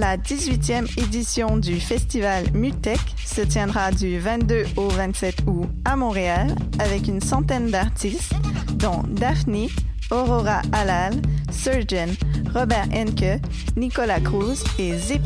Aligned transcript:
La 0.00 0.16
18e 0.16 0.86
édition 0.98 1.56
du 1.56 1.78
festival 1.78 2.46
Mutech 2.54 3.00
se 3.24 3.42
tiendra 3.42 3.90
du 3.90 4.18
22 4.18 4.64
au 4.76 4.88
27 4.88 5.42
août 5.46 5.68
à 5.84 5.94
Montréal 5.94 6.54
avec 6.78 7.06
une 7.06 7.20
centaine 7.20 7.70
d'artistes, 7.70 8.32
dont 8.74 9.02
Daphne, 9.08 9.68
Aurora 10.10 10.62
Alal, 10.72 11.14
Surgeon, 11.50 12.08
Robert 12.54 12.88
Henke, 12.94 13.40
Nicolas 13.76 14.20
Cruz 14.20 14.64
et 14.78 14.96
Zip. 14.96 15.22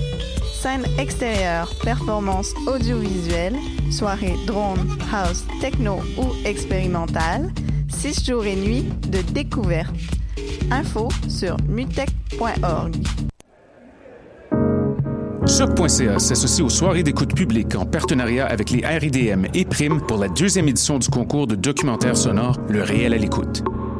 Scène 0.65 0.87
extérieure, 0.99 1.71
performance 1.83 2.55
audiovisuelle, 2.67 3.55
soirée 3.91 4.35
drone, 4.47 4.97
house, 5.13 5.45
techno 5.61 5.99
ou 6.17 6.33
expérimentale, 6.47 7.53
6 7.89 8.25
jours 8.25 8.47
et 8.47 8.57
nuits 8.57 8.87
de 9.11 9.21
découverte. 9.35 9.95
Info 10.71 11.11
sur 11.29 11.59
mutech.org. 11.69 12.95
Choc.ca 15.47 16.19
s'associe 16.19 16.65
aux 16.65 16.71
soirées 16.71 17.03
d'écoute 17.03 17.35
publique 17.35 17.75
en 17.75 17.85
partenariat 17.85 18.47
avec 18.47 18.71
les 18.71 18.87
RIDM 18.87 19.45
et 19.53 19.67
Prime 19.67 20.01
pour 20.01 20.17
la 20.17 20.29
deuxième 20.29 20.69
édition 20.69 20.99
du 20.99 21.11
concours 21.11 21.47
de 21.47 21.57
documentaire 21.57 22.17
sonore 22.17 22.57
Le 22.71 22.83
réel 22.83 23.13
à 23.13 23.19
l'écoute. 23.19 23.63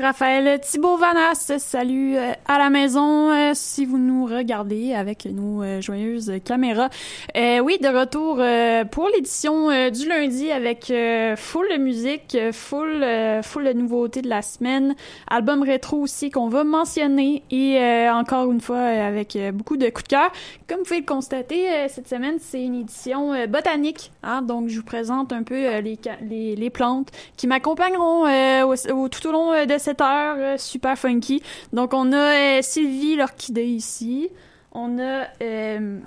Raphaël 0.00 0.60
Thibault 0.60 0.96
Vanas. 0.96 1.52
Salut 1.58 2.16
euh, 2.16 2.32
à 2.46 2.58
la 2.58 2.70
maison 2.70 3.30
euh, 3.30 3.52
si 3.54 3.84
vous 3.84 3.98
nous 3.98 4.21
regardez 4.42 4.92
avec 4.94 5.26
nos 5.26 5.62
euh, 5.62 5.80
joyeuses 5.80 6.32
caméras. 6.44 6.90
Euh, 7.36 7.60
oui, 7.60 7.78
de 7.80 7.88
retour 7.88 8.36
euh, 8.38 8.84
pour 8.84 9.08
l'édition 9.14 9.70
euh, 9.70 9.90
du 9.90 10.06
lundi 10.08 10.50
avec 10.50 10.92
full 11.36 11.78
musique, 11.78 12.36
full 12.52 13.04
full 13.42 13.64
de 13.64 13.72
nouveautés 13.72 14.22
de 14.22 14.28
la 14.28 14.42
semaine, 14.42 14.94
album 15.28 15.62
rétro 15.62 15.98
aussi 15.98 16.30
qu'on 16.30 16.48
va 16.48 16.64
mentionner 16.64 17.42
et 17.50 17.78
encore 18.10 18.50
une 18.50 18.60
fois 18.60 18.80
avec 18.80 19.38
beaucoup 19.54 19.76
de 19.76 19.88
coups 19.88 20.04
de 20.04 20.08
cœur. 20.08 20.32
Comme 20.68 20.78
vous 20.78 20.84
pouvez 20.84 21.00
le 21.00 21.06
constater, 21.06 21.66
cette 21.88 22.08
semaine 22.08 22.36
c'est 22.40 22.62
une 22.62 22.80
édition 22.80 23.32
botanique, 23.48 24.12
hein, 24.22 24.42
donc 24.42 24.68
je 24.68 24.78
vous 24.78 24.84
présente 24.84 25.32
un 25.32 25.42
peu 25.42 25.78
les, 25.78 25.98
les, 26.28 26.56
les 26.56 26.70
plantes 26.70 27.08
qui 27.36 27.46
m'accompagneront 27.46 28.26
au, 28.64 28.74
au 28.92 29.08
tout 29.08 29.26
au 29.28 29.32
long 29.32 29.52
euh, 29.52 29.66
de 29.66 29.78
cette 29.78 30.00
heure 30.00 30.36
euh, 30.38 30.56
super 30.58 30.98
funky. 30.98 31.42
Donc 31.72 31.94
on 31.94 32.12
a 32.12 32.16
euh, 32.16 32.58
Sylvie 32.62 33.16
l'orchidée 33.16 33.64
ici, 33.64 34.28
on 34.72 34.98
a 34.98 35.26
euh, 35.42 35.98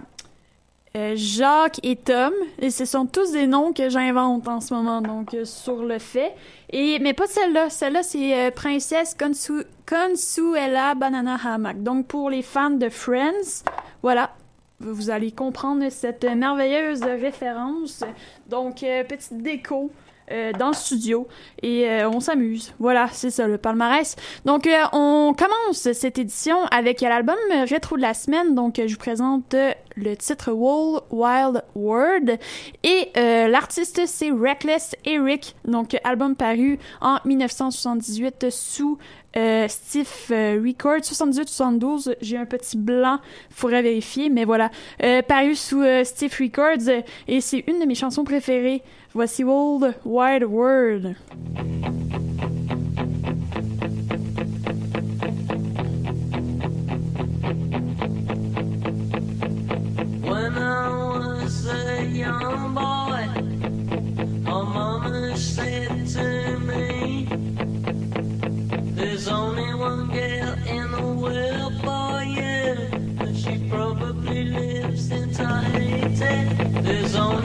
euh, 0.95 1.13
Jacques 1.15 1.79
et 1.83 1.95
Tom, 1.95 2.33
et 2.59 2.69
ce 2.69 2.85
sont 2.85 3.05
tous 3.05 3.31
des 3.31 3.47
noms 3.47 3.73
que 3.73 3.89
j'invente 3.89 4.47
en 4.47 4.61
ce 4.61 4.73
moment, 4.73 5.01
donc 5.01 5.33
euh, 5.33 5.45
sur 5.45 5.83
le 5.83 5.99
fait. 5.99 6.33
Et 6.69 6.99
mais 6.99 7.13
pas 7.13 7.27
celle-là, 7.27 7.69
celle-là 7.69 8.03
c'est 8.03 8.51
Princesse 8.51 9.15
Consu 9.17 9.63
Consuela 9.85 10.95
Banana 10.95 11.37
Hammock. 11.43 11.83
Donc 11.83 12.07
pour 12.07 12.29
les 12.29 12.41
fans 12.41 12.71
de 12.71 12.89
Friends, 12.89 13.63
voilà, 14.01 14.31
vous 14.79 15.09
allez 15.09 15.31
comprendre 15.31 15.87
cette 15.89 16.23
merveilleuse 16.23 17.03
référence. 17.03 18.03
Donc 18.47 18.77
petite 19.07 19.41
déco 19.41 19.91
euh, 20.31 20.53
dans 20.53 20.69
le 20.69 20.73
studio 20.73 21.27
et 21.61 21.87
euh, 21.87 22.09
on 22.09 22.19
s'amuse. 22.19 22.73
Voilà, 22.79 23.07
c'est 23.11 23.29
ça 23.29 23.47
le 23.47 23.59
palmarès. 23.59 24.15
Donc 24.43 24.65
euh, 24.65 24.83
on 24.91 25.35
commence 25.37 25.91
cette 25.93 26.17
édition 26.17 26.65
avec 26.71 27.01
l'album 27.01 27.35
rétro 27.69 27.95
de 27.95 28.01
la 28.01 28.15
semaine. 28.15 28.55
Donc 28.55 28.81
je 28.83 28.91
vous 28.91 28.99
présente 28.99 29.55
le 29.95 30.15
titre 30.15 30.51
Wall 30.51 31.01
Wild 31.11 31.63
World 31.75 32.39
et 32.83 33.11
l'artiste 33.15 34.01
c'est 34.07 34.31
Reckless 34.31 34.95
Eric. 35.05 35.55
Donc 35.65 35.95
album 36.03 36.35
paru 36.35 36.79
en 37.01 37.19
1978 37.25 38.49
sous 38.49 38.97
euh, 39.37 39.67
Steve 39.67 40.09
Record 40.29 40.99
78-72, 40.99 42.15
j'ai 42.21 42.37
un 42.37 42.45
petit 42.45 42.77
blanc, 42.77 43.19
faudrait 43.49 43.81
vérifier, 43.81 44.29
mais 44.29 44.45
voilà, 44.45 44.71
euh, 45.03 45.21
paru 45.21 45.55
sous 45.55 45.81
euh, 45.81 46.03
Steve 46.03 46.33
Records 46.39 47.03
et 47.27 47.41
c'est 47.41 47.63
une 47.67 47.79
de 47.79 47.85
mes 47.85 47.95
chansons 47.95 48.23
préférées. 48.23 48.81
Voici 49.13 49.43
World 49.43 49.95
Wide 50.05 50.43
World. 50.43 51.15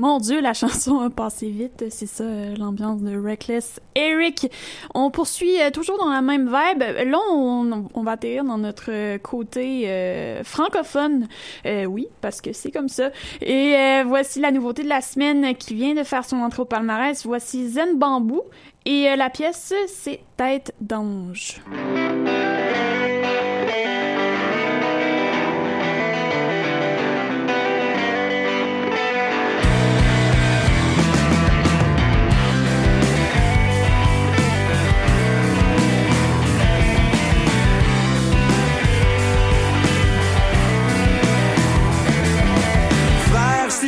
Mon 0.00 0.18
Dieu, 0.18 0.40
la 0.40 0.54
chanson 0.54 0.98
a 1.00 1.10
passé 1.10 1.50
vite. 1.50 1.84
C'est 1.90 2.06
ça, 2.06 2.24
euh, 2.24 2.56
l'ambiance 2.56 3.02
de 3.02 3.14
Reckless 3.20 3.80
Eric. 3.94 4.50
On 4.94 5.10
poursuit 5.10 5.60
euh, 5.60 5.70
toujours 5.70 5.98
dans 5.98 6.08
la 6.08 6.22
même 6.22 6.46
vibe. 6.46 6.82
Là, 6.82 7.18
on, 7.30 8.02
va 8.02 8.12
atterrir 8.12 8.44
dans 8.44 8.56
notre 8.56 8.90
euh, 8.90 9.18
côté 9.18 10.40
francophone. 10.42 11.28
Oui, 11.66 12.08
parce 12.22 12.40
que 12.40 12.54
c'est 12.54 12.70
comme 12.70 12.88
ça. 12.88 13.10
Et 13.42 14.02
voici 14.06 14.40
la 14.40 14.52
nouveauté 14.52 14.84
de 14.84 14.88
la 14.88 15.02
semaine 15.02 15.54
qui 15.54 15.74
vient 15.74 15.94
de 15.94 16.02
faire 16.02 16.24
son 16.24 16.38
entrée 16.38 16.62
au 16.62 16.64
palmarès. 16.64 17.26
Voici 17.26 17.68
Zen 17.68 17.98
Bambou. 17.98 18.40
Et 18.86 19.14
la 19.14 19.28
pièce, 19.28 19.74
c'est 19.86 20.20
Tête 20.38 20.74
d'ange. 20.80 21.60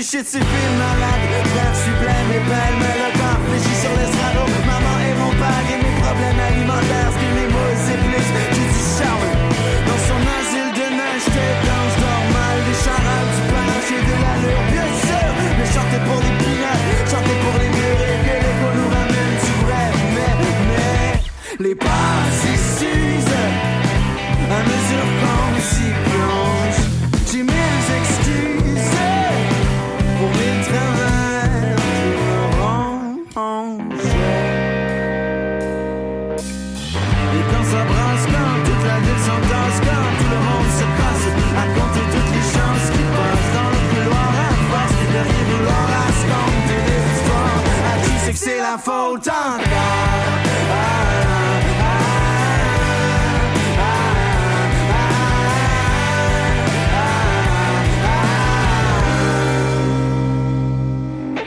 Frère, 0.03 0.09
je 0.09 0.09
suis 0.09 0.19
shit, 0.19 0.27
c'est 0.27 0.39
film 0.39 0.79
malade. 0.79 1.23
Frère, 1.45 1.75
je 1.75 1.81
suis 1.81 1.93
plein 1.93 2.23
mais 2.29 2.41
belle, 2.41 2.77
mais 2.81 2.95
le 2.99 3.09
temps 3.19 3.39
réfléchit 3.39 3.79
sur 3.81 3.91
l'estrado. 3.91 4.43
Maman 4.67 4.97
et 4.99 5.15
mon 5.15 5.31
père 5.39 5.67
et 5.71 5.79
mes 5.79 5.95
problèmes 6.01 6.41
alimentaires. 6.41 6.53
Ce 6.53 6.62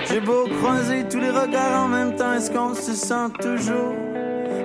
J'ai 0.08 0.20
beau 0.20 0.48
croiser 0.60 1.06
tous 1.10 1.20
les 1.20 1.32
regards 1.32 1.86
en 1.86 1.88
même 1.88 2.16
temps, 2.16 2.34
est-ce 2.34 2.52
qu'on 2.52 2.76
se 2.76 2.94
sent 2.94 3.30
toujours 3.42 3.96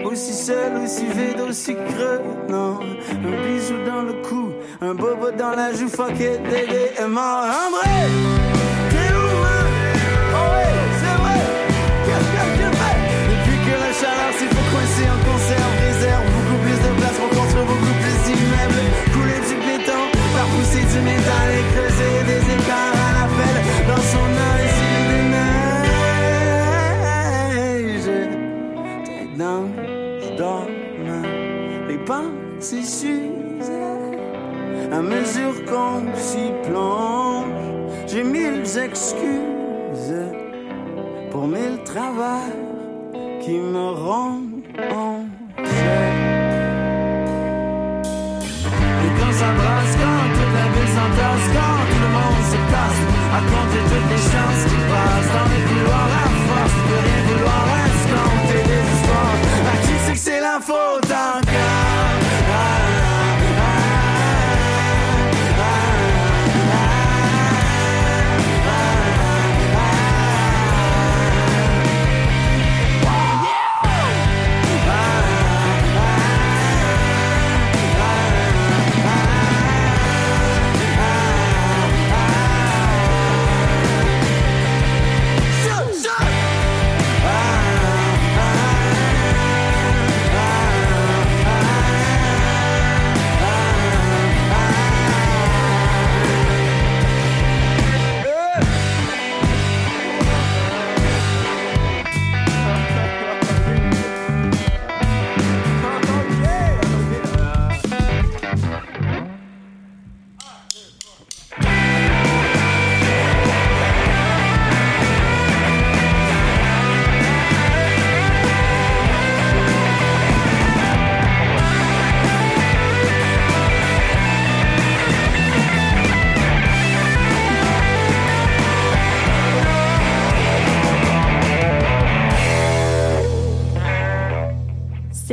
aussi 0.04 0.34
seul, 0.34 0.76
aussi 0.84 1.06
vide, 1.06 1.40
aussi 1.48 1.74
creux? 1.74 2.20
Non, 2.50 2.78
un 3.10 3.46
bisou 3.46 3.74
dans 3.86 4.02
le 4.02 4.12
cou, 4.22 4.52
un 4.82 4.94
bobo 4.94 5.30
dans 5.30 5.56
la 5.56 5.72
joue, 5.72 5.88
fuck 5.88 6.10
it, 6.10 6.42
Dédé 6.42 6.92
est 6.98 7.08
et 21.56 21.64
creuser 21.72 22.16
des 22.30 22.42
écarts 22.54 23.00
à 23.08 23.10
la 23.18 23.26
pelle 23.36 23.60
dans 23.88 24.04
son 24.14 24.28
asile 24.52 25.06
de 25.10 25.18
neige. 27.96 28.10
Tête 29.04 29.34
d'ange 29.38 30.28
dormant, 30.36 31.28
les 31.88 31.98
pensées 31.98 32.82
s'usent 32.82 33.80
à 34.92 35.00
mesure 35.00 35.56
qu'on 35.66 36.00
s'y 36.14 36.52
plonge. 36.64 37.46
J'ai 38.06 38.24
mille 38.24 38.62
excuses 38.62 40.14
pour 41.30 41.46
mille 41.46 41.78
travaux 41.84 42.50
qui 43.40 43.56
me 43.58 43.90
rongent. 43.90 45.19
Quand 51.54 51.78
tout 51.90 52.02
le 52.06 52.10
monde 52.16 52.42
se 52.52 52.58
casse, 52.72 53.00
à 53.36 53.40
compter 53.50 53.82
toutes 53.90 54.08
les 54.10 54.22
chances 54.32 54.62
qui 54.70 54.78
passent 54.90 55.32
dans 55.36 55.48
les 55.52 55.62
couloirs 55.68 56.12
à 56.22 56.28
force 56.48 56.78
de 56.88 56.96
rien 57.06 57.20
vouloir 57.28 57.64
escompter 57.88 58.62
des 58.70 58.82
histoires. 58.94 59.38
À 59.72 59.76
qui 59.84 59.94
c'est 60.04 60.12
que 60.12 60.18
c'est 60.18 60.40
la 60.40 60.58
faute 60.60 61.50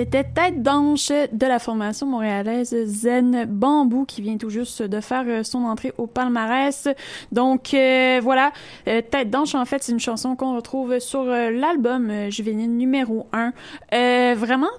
C'était 0.10 0.24
Tête 0.24 0.64
d'ange 0.64 1.10
de 1.10 1.46
la 1.46 1.60
formation 1.60 2.08
montréalaise 2.08 2.74
Zen 2.86 3.44
Bambou 3.44 4.06
qui 4.06 4.22
vient 4.22 4.38
tout 4.38 4.50
juste 4.50 4.82
de 4.82 5.02
faire 5.02 5.26
euh, 5.28 5.44
son 5.44 5.66
entrée 5.66 5.92
au 5.98 6.08
palmarès. 6.08 6.88
Donc 7.34 7.74
euh, 7.74 8.22
voilà, 8.24 8.54
Euh, 8.88 9.02
Tête 9.02 9.30
d'ange 9.30 9.54
en 9.54 9.66
fait 9.66 9.84
c'est 9.84 9.92
une 9.92 10.00
chanson 10.00 10.38
qu'on 10.38 10.56
retrouve 10.56 11.00
sur 11.00 11.26
l'album 11.26 12.32
juvénile 12.32 12.78
numéro 12.78 13.28
1. 13.34 13.52
Euh, 13.94 14.36
vraiment 14.38 14.70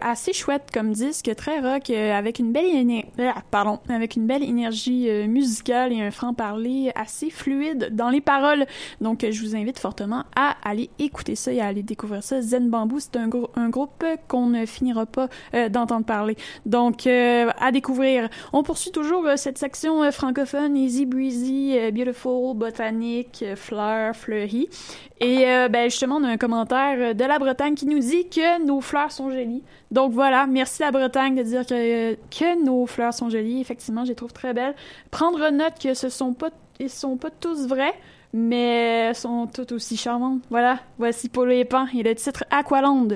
assez 0.00 0.32
chouette 0.32 0.68
comme 0.72 0.92
disque, 0.92 1.34
très 1.36 1.60
rock, 1.60 1.90
euh, 1.90 2.12
avec 2.12 2.38
une 2.38 2.52
belle 2.52 2.66
éner- 2.66 3.06
ah, 3.18 3.42
pardon, 3.50 3.78
avec 3.88 4.16
une 4.16 4.26
belle 4.26 4.42
énergie 4.42 5.08
euh, 5.08 5.26
musicale 5.26 5.92
et 5.92 6.00
un 6.02 6.10
franc-parler 6.10 6.92
assez 6.94 7.30
fluide 7.30 7.90
dans 7.92 8.10
les 8.10 8.20
paroles. 8.20 8.66
Donc, 9.00 9.22
euh, 9.24 9.30
je 9.32 9.40
vous 9.42 9.54
invite 9.56 9.78
fortement 9.78 10.24
à 10.34 10.56
aller 10.64 10.90
écouter 10.98 11.36
ça 11.36 11.52
et 11.52 11.60
à 11.60 11.66
aller 11.66 11.82
découvrir 11.82 12.22
ça. 12.22 12.40
Zen 12.42 12.68
Bamboo, 12.70 12.98
c'est 12.98 13.16
un, 13.16 13.28
grou- 13.28 13.48
un 13.54 13.68
groupe 13.68 14.04
qu'on 14.28 14.46
ne 14.46 14.66
finira 14.66 15.06
pas 15.06 15.28
euh, 15.54 15.68
d'entendre 15.68 16.04
parler. 16.06 16.36
Donc, 16.64 17.06
euh, 17.06 17.50
à 17.60 17.72
découvrir. 17.72 18.28
On 18.52 18.62
poursuit 18.62 18.90
toujours 18.90 19.26
euh, 19.26 19.36
cette 19.36 19.58
section 19.58 20.02
euh, 20.02 20.10
francophone, 20.10 20.76
Easy 20.76 21.06
Breezy, 21.06 21.76
euh, 21.78 21.90
Beautiful, 21.90 22.56
Botanique, 22.56 23.40
euh, 23.42 23.56
Fleur, 23.56 24.14
Fleury. 24.16 24.68
Et 25.20 25.48
euh, 25.48 25.68
ben, 25.68 25.88
justement, 25.88 26.16
on 26.16 26.24
a 26.24 26.28
un 26.28 26.36
commentaire 26.36 27.14
de 27.14 27.24
la 27.24 27.38
Bretagne 27.38 27.74
qui 27.74 27.86
nous 27.86 27.98
dit 27.98 28.28
que 28.28 28.62
nos 28.64 28.80
fleurs 28.80 29.12
sont 29.12 29.30
jolies. 29.30 29.62
Donc 29.90 30.12
voilà, 30.12 30.46
merci 30.46 30.82
la 30.82 30.90
Bretagne 30.90 31.34
de 31.36 31.42
dire 31.42 31.64
que, 31.64 32.64
nos 32.64 32.86
fleurs 32.86 33.14
sont 33.14 33.30
jolies. 33.30 33.60
Effectivement, 33.60 34.04
je 34.04 34.10
les 34.10 34.14
trouve 34.14 34.32
très 34.32 34.52
belles. 34.52 34.74
Prendre 35.10 35.50
note 35.50 35.74
que 35.82 35.94
ce 35.94 36.10
sont 36.10 36.34
pas, 36.34 36.50
ils 36.78 36.90
sont 36.90 37.16
pas 37.16 37.30
tous 37.30 37.66
vrais, 37.66 37.94
mais 38.34 39.14
sont 39.14 39.46
toutes 39.46 39.72
aussi 39.72 39.96
charmantes. 39.96 40.42
Voilà, 40.50 40.80
voici 40.98 41.30
Polo 41.30 41.52
et 41.52 41.64
Pan 41.64 41.86
et 41.94 42.02
le 42.02 42.14
titre 42.14 42.44
Aqualand. 42.50 43.08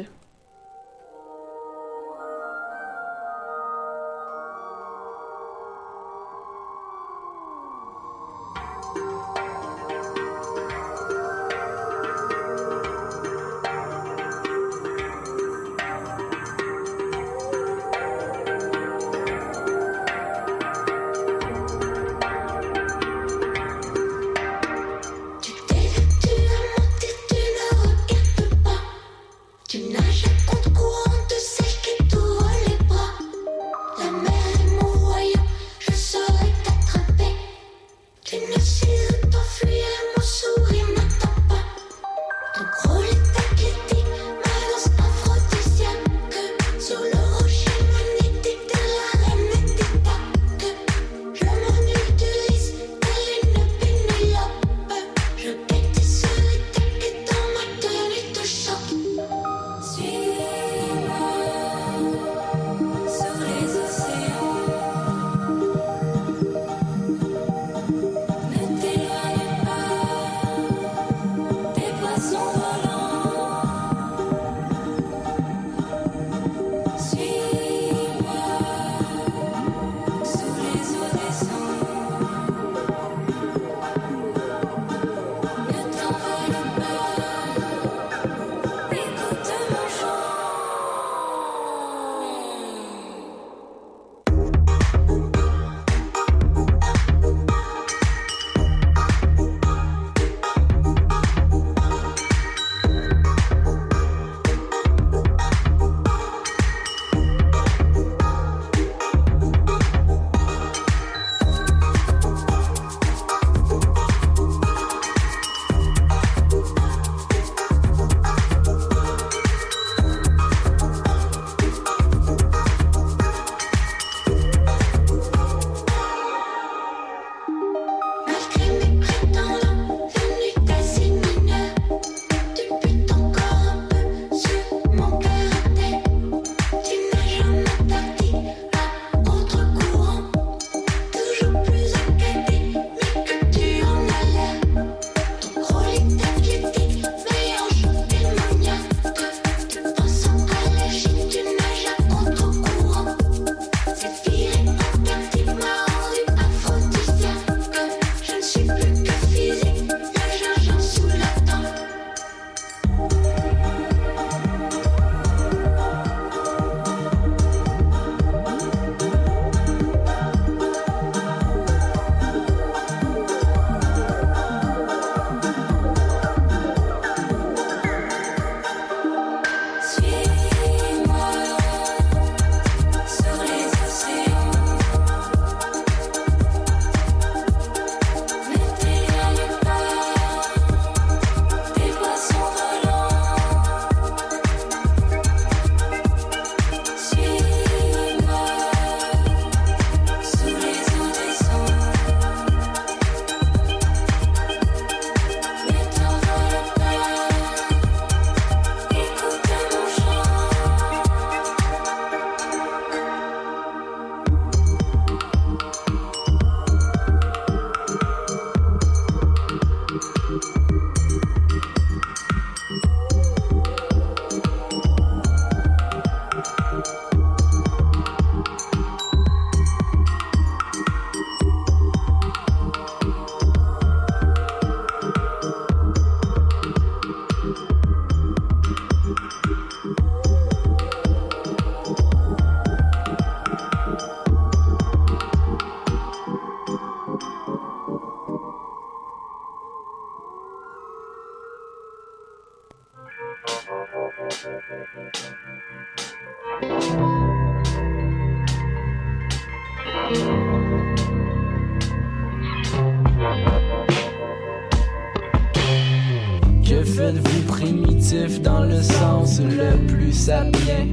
Que 266.65 266.85
faites-vous 266.85 267.43
primitif 267.47 268.43
dans 268.43 268.65
le 268.65 268.83
sens 268.83 269.41
le 269.41 269.87
plus 269.87 270.13
sapien? 270.13 270.89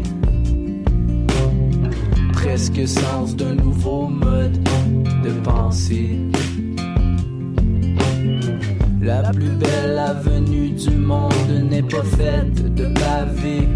Presque 2.31 2.87
sens 2.87 3.35
d'un 3.35 3.55
nouveau 3.55 4.07
mode 4.07 4.59
de 5.23 5.31
pensée. 5.43 6.19
La 9.01 9.31
plus 9.31 9.49
belle 9.49 9.97
avenue 9.97 10.69
du 10.69 10.91
monde 10.91 11.49
n'est 11.71 11.81
pas 11.81 12.03
faite 12.03 12.75
de 12.75 12.85
pavés. 12.93 13.67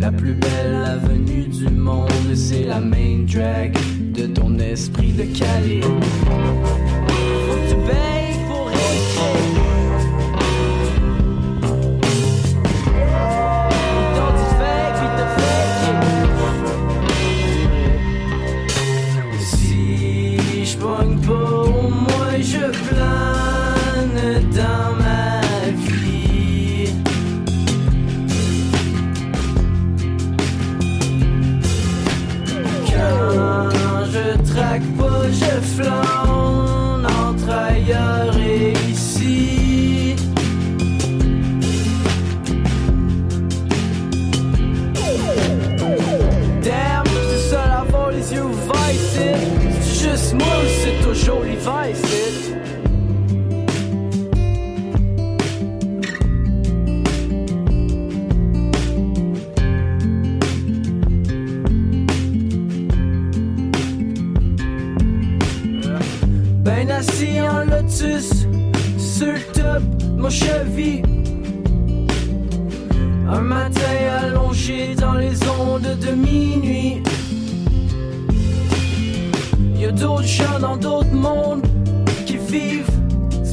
La 0.00 0.12
plus 0.12 0.34
belle 0.34 0.84
avenue 0.86 1.48
du 1.48 1.68
monde, 1.68 2.34
c'est 2.34 2.62
la 2.62 2.78
main 2.78 3.24
drag 3.26 3.76
de 4.12 4.26
ton 4.28 4.56
esprit 4.58 5.12
de 5.12 5.24
Cali. 5.24 5.80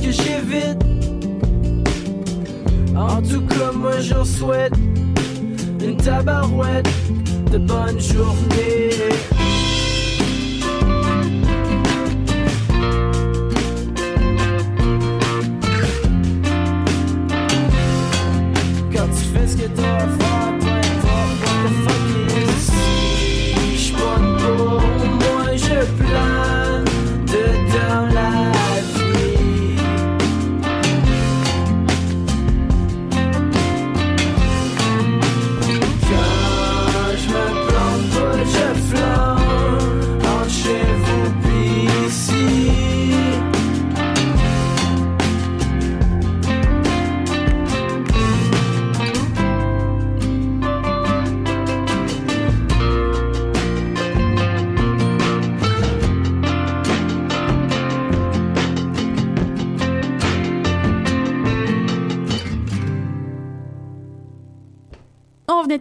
Que 0.05 0.11
j'évite. 0.11 0.83
En 2.95 3.21
tout 3.21 3.41
cas, 3.47 3.71
moi 3.71 3.99
je 3.99 4.13
leur 4.13 4.25
souhaite 4.25 4.73
une 5.81 5.97
tabarouette 5.97 6.87
de 7.51 7.57
bonne 7.57 7.99
journée. 7.99 8.89
Quand 18.93 19.07
tu 19.07 19.23
fais 19.33 19.47
ce 19.47 19.57
que 19.57 19.67
t'as 19.75 20.24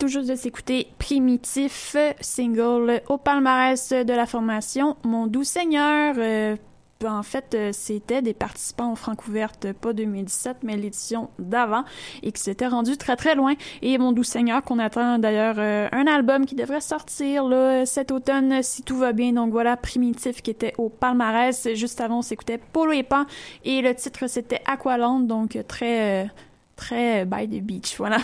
juste 0.03 0.29
de 0.29 0.35
s'écouter 0.35 0.89
Primitif, 0.99 1.97
single 2.21 3.01
au 3.09 3.17
palmarès 3.17 3.91
de 3.91 4.13
la 4.13 4.27
formation 4.27 4.97
Mon 5.05 5.27
Doux 5.27 5.45
Seigneur. 5.45 6.15
Euh, 6.19 6.57
en 7.05 7.23
fait, 7.23 7.55
euh, 7.55 7.71
c'était 7.73 8.23
des 8.23 8.35
participants 8.35 8.93
aux 8.93 8.97
Francouvertes, 8.97 9.73
pas 9.73 9.93
2017, 9.93 10.59
mais 10.63 10.77
l'édition 10.77 11.31
d'avant, 11.39 11.85
et 12.23 12.33
qui 12.33 12.41
s'étaient 12.41 12.67
rendus 12.67 12.97
très 12.97 13.17
très 13.17 13.35
loin. 13.35 13.55
Et 13.83 13.97
Mon 13.97 14.13
Doux 14.13 14.25
Seigneur, 14.25 14.63
qu'on 14.63 14.79
attend 14.79 15.19
d'ailleurs 15.19 15.57
euh, 15.59 15.89
un 15.93 16.07
album 16.07 16.45
qui 16.45 16.55
devrait 16.55 16.81
sortir 16.81 17.45
cet 17.87 18.11
automne, 18.11 18.63
si 18.63 18.83
tout 18.83 18.97
va 18.97 19.13
bien. 19.13 19.33
Donc 19.33 19.53
voilà, 19.53 19.77
Primitif 19.77 20.43
qui 20.43 20.51
était 20.51 20.75
au 20.77 20.89
palmarès. 20.89 21.69
Juste 21.75 22.01
avant, 22.01 22.19
on 22.19 22.23
s'écoutait 22.23 22.59
Polo 22.73 22.93
et 22.93 23.03
Pan, 23.03 23.25
et 23.65 23.81
le 23.81 23.95
titre 23.95 24.27
c'était 24.27 24.61
Aqualand, 24.67 25.21
donc 25.21 25.59
très... 25.69 26.31
très 26.77 27.25
by 27.25 27.49
the 27.49 27.63
beach, 27.63 27.95
voilà. 27.99 28.19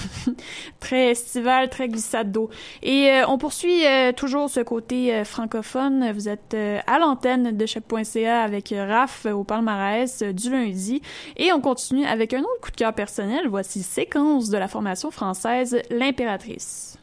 très 0.81 1.11
estival, 1.11 1.69
très 1.69 1.89
glissade 1.89 2.33
d'eau. 2.33 2.51
Et 2.83 3.11
euh, 3.11 3.27
on 3.29 3.39
poursuit 3.39 3.87
euh, 3.87 4.13
toujours 4.13 4.51
ce 4.51 4.61
côté 4.61 5.15
euh, 5.15 5.25
francophone. 5.25 6.13
Vous 6.13 6.29
êtes 6.29 6.57
à 6.87 6.99
l'antenne 6.99 7.57
de 7.57 7.67
choc.ca 7.67 8.43
avec 8.43 8.75
Raph 8.77 9.27
au 9.27 9.45
palmarès 9.45 10.23
du 10.23 10.51
lundi. 10.51 11.03
Et 11.37 11.53
on 11.53 11.61
continue 11.61 12.05
avec 12.05 12.35
un 12.35 12.41
autre 12.41 12.61
coup 12.63 12.71
de 12.71 12.77
cœur 12.77 12.95
personnel. 12.95 13.49
Voici 13.49 13.83
séquence 13.83 14.51
de 14.51 14.59
la 14.59 14.69
formation 14.69 15.11
française 15.11 15.81
L'Impératrice. 15.91 16.99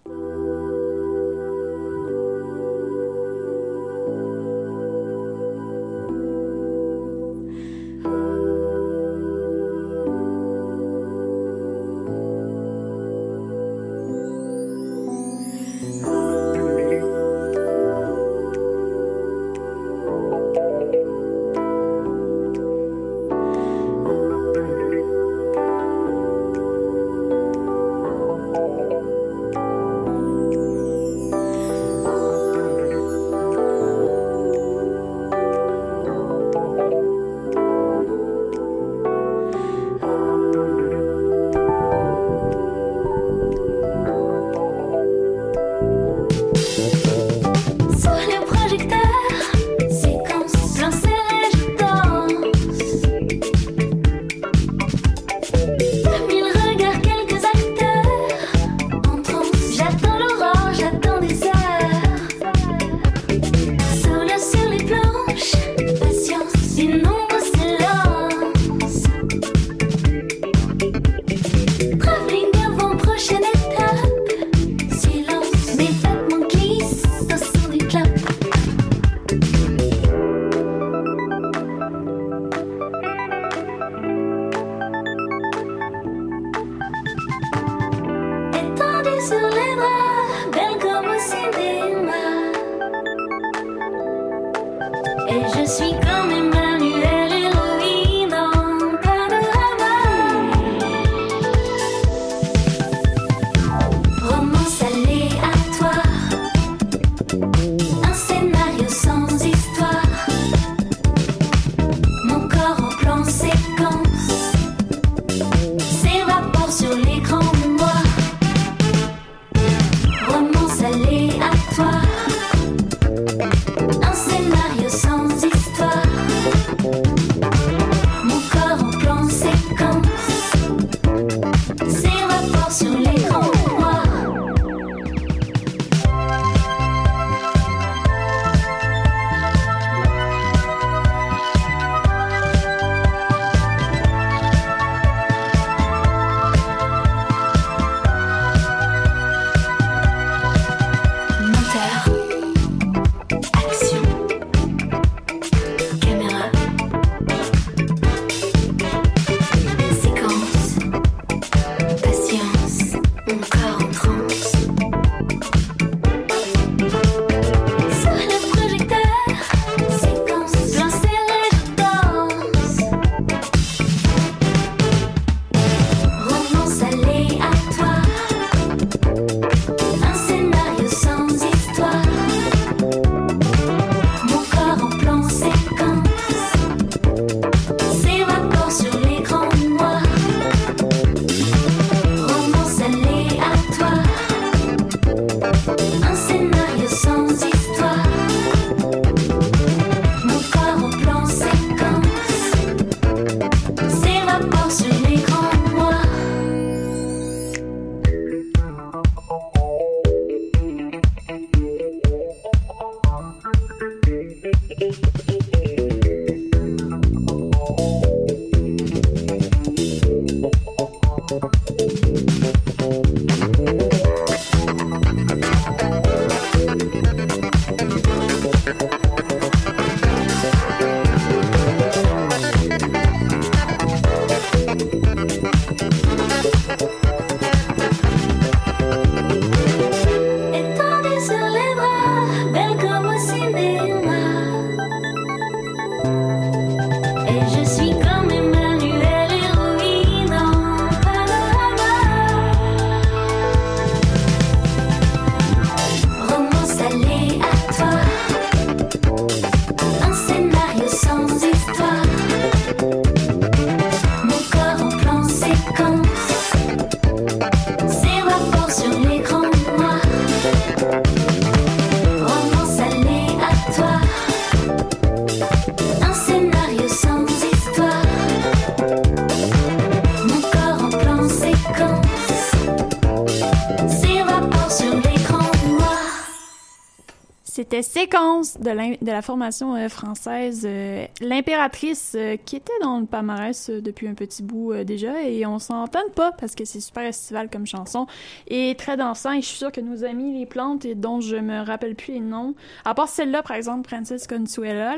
De, 288.55 289.11
la 289.11 289.21
formation 289.21 289.75
euh, 289.75 289.89
française 289.89 290.63
euh, 290.65 291.05
L'Impératrice 291.21 292.13
euh, 292.15 292.37
qui 292.45 292.55
était 292.55 292.71
dans 292.87 292.99
le 292.99 293.05
palmarès 293.05 293.69
euh, 293.69 293.81
depuis 293.81 294.07
un 294.07 294.13
petit 294.13 294.43
bout 294.43 294.71
euh, 294.71 294.83
déjà 294.83 295.21
et 295.21 295.45
on 295.45 295.59
s'entend 295.59 296.09
pas 296.15 296.31
parce 296.31 296.55
que 296.55 296.63
c'est 296.65 296.79
super 296.79 297.03
estival 297.03 297.49
comme 297.49 297.65
chanson 297.65 298.07
et 298.47 298.75
très 298.77 298.95
dansant 298.95 299.33
et 299.33 299.41
je 299.41 299.47
suis 299.47 299.57
sûre 299.57 299.71
que 299.71 299.81
nos 299.81 300.05
amis 300.05 300.37
les 300.37 300.45
plantes 300.45 300.85
et 300.85 300.95
dont 300.95 301.19
je 301.19 301.35
me 301.35 301.61
rappelle 301.61 301.95
plus 301.95 302.13
les 302.13 302.19
noms 302.21 302.55
à 302.85 302.93
part 302.93 303.09
celle-là 303.09 303.43
par 303.43 303.57
exemple 303.57 303.87
Princess 303.87 304.25
Consuela 304.25 304.95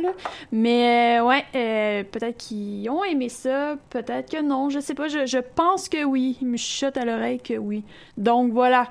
mais 0.52 1.20
euh, 1.20 1.26
ouais 1.26 2.06
peut-être 2.12 2.38
qu'ils 2.38 2.90
ont 2.90 3.04
aimé 3.04 3.30
ça 3.30 3.76
peut-être 3.90 4.32
que 4.32 4.42
non 4.42 4.70
je 4.70 4.80
sais 4.80 4.94
pas 4.94 5.08
je, 5.08 5.40
pense 5.56 5.90
que 5.90 6.04
oui 6.04 6.38
il 6.42 6.48
me 6.48 6.58
chuchote 6.58 6.98
à 6.98 7.06
l'oreille 7.06 7.40
que 7.40 7.58
oui 7.58 7.84
donc 8.18 8.52
voilà 8.52 8.90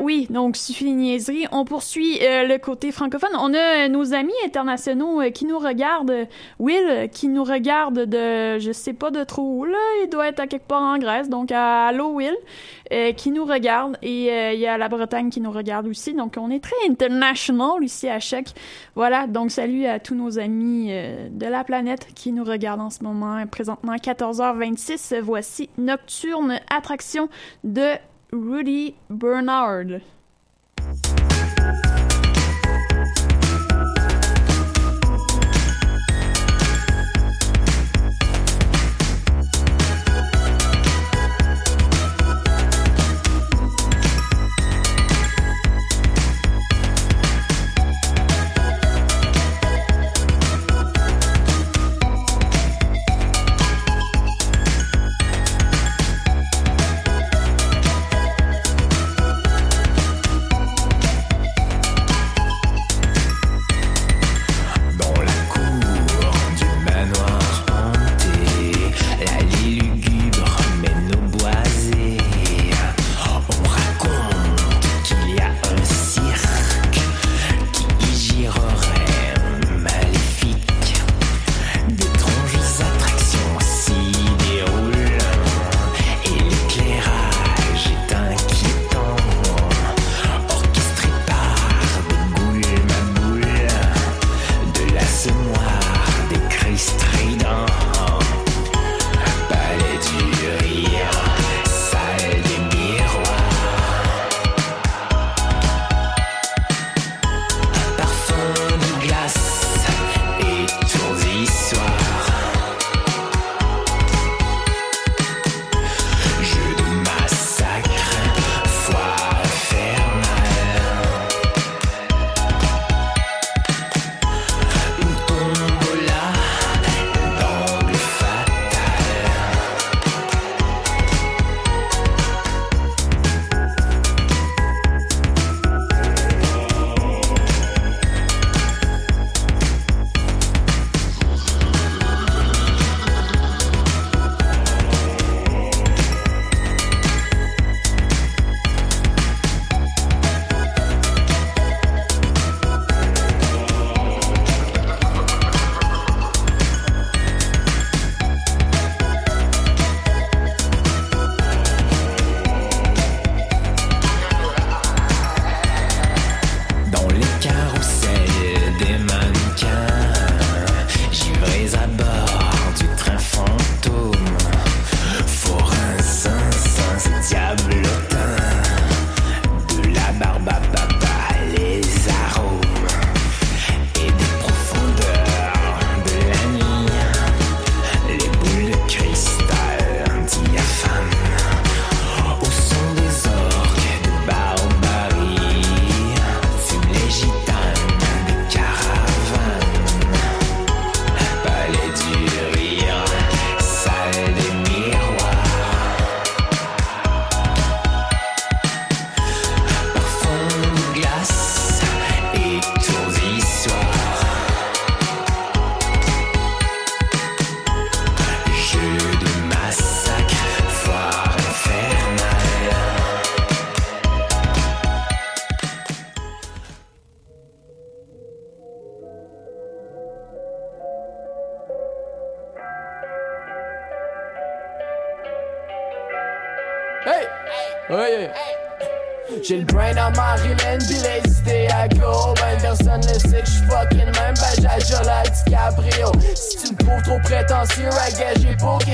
oui, 0.00 0.26
donc 0.30 0.56
suffit 0.56 0.84
les 0.84 0.92
niaiseries. 0.92 1.46
On 1.52 1.64
poursuit 1.64 2.18
le 2.20 2.56
côté 2.56 2.90
francophone. 2.90 3.32
On 3.38 3.52
a 3.52 3.88
nos 3.88 4.14
amis 4.14 4.32
internationaux 4.46 5.20
qui 5.34 5.44
nous 5.44 5.58
regardent. 5.58 6.26
Will, 6.58 7.10
qui 7.12 7.28
nous 7.28 7.44
regarde 7.44 7.91
de, 7.92 8.58
je 8.58 8.70
sais 8.72 8.92
pas 8.92 9.10
de 9.10 9.22
trop 9.24 9.42
où, 9.42 9.64
là. 9.64 9.78
Il 10.02 10.08
doit 10.10 10.28
être 10.28 10.40
à 10.40 10.46
quelque 10.46 10.66
part 10.66 10.82
en 10.82 10.98
Grèce. 10.98 11.28
Donc, 11.28 11.52
à- 11.52 11.86
allô, 11.88 12.08
Will, 12.14 12.34
euh, 12.92 13.12
qui 13.12 13.30
nous 13.30 13.44
regarde. 13.44 13.96
Et 14.02 14.30
euh, 14.30 14.52
il 14.52 14.60
y 14.60 14.66
a 14.66 14.76
la 14.78 14.88
Bretagne 14.88 15.30
qui 15.30 15.40
nous 15.40 15.50
regarde 15.52 15.86
aussi. 15.86 16.14
Donc, 16.14 16.34
on 16.38 16.50
est 16.50 16.62
très 16.62 16.76
international 16.88 17.82
ici 17.82 18.08
à 18.08 18.18
Chèque. 18.20 18.54
Voilà, 18.94 19.26
donc 19.26 19.50
salut 19.50 19.86
à 19.86 19.98
tous 20.00 20.14
nos 20.14 20.38
amis 20.38 20.88
euh, 20.90 21.28
de 21.30 21.46
la 21.46 21.64
planète 21.64 22.06
qui 22.14 22.32
nous 22.32 22.44
regardent 22.44 22.80
en 22.82 22.90
ce 22.90 23.02
moment. 23.04 23.44
Présentement, 23.46 23.94
14h26. 23.96 25.20
Voici 25.20 25.68
Nocturne, 25.78 26.58
attraction 26.70 27.28
de 27.64 27.92
Rudy 28.32 28.94
Bernard. 29.10 30.00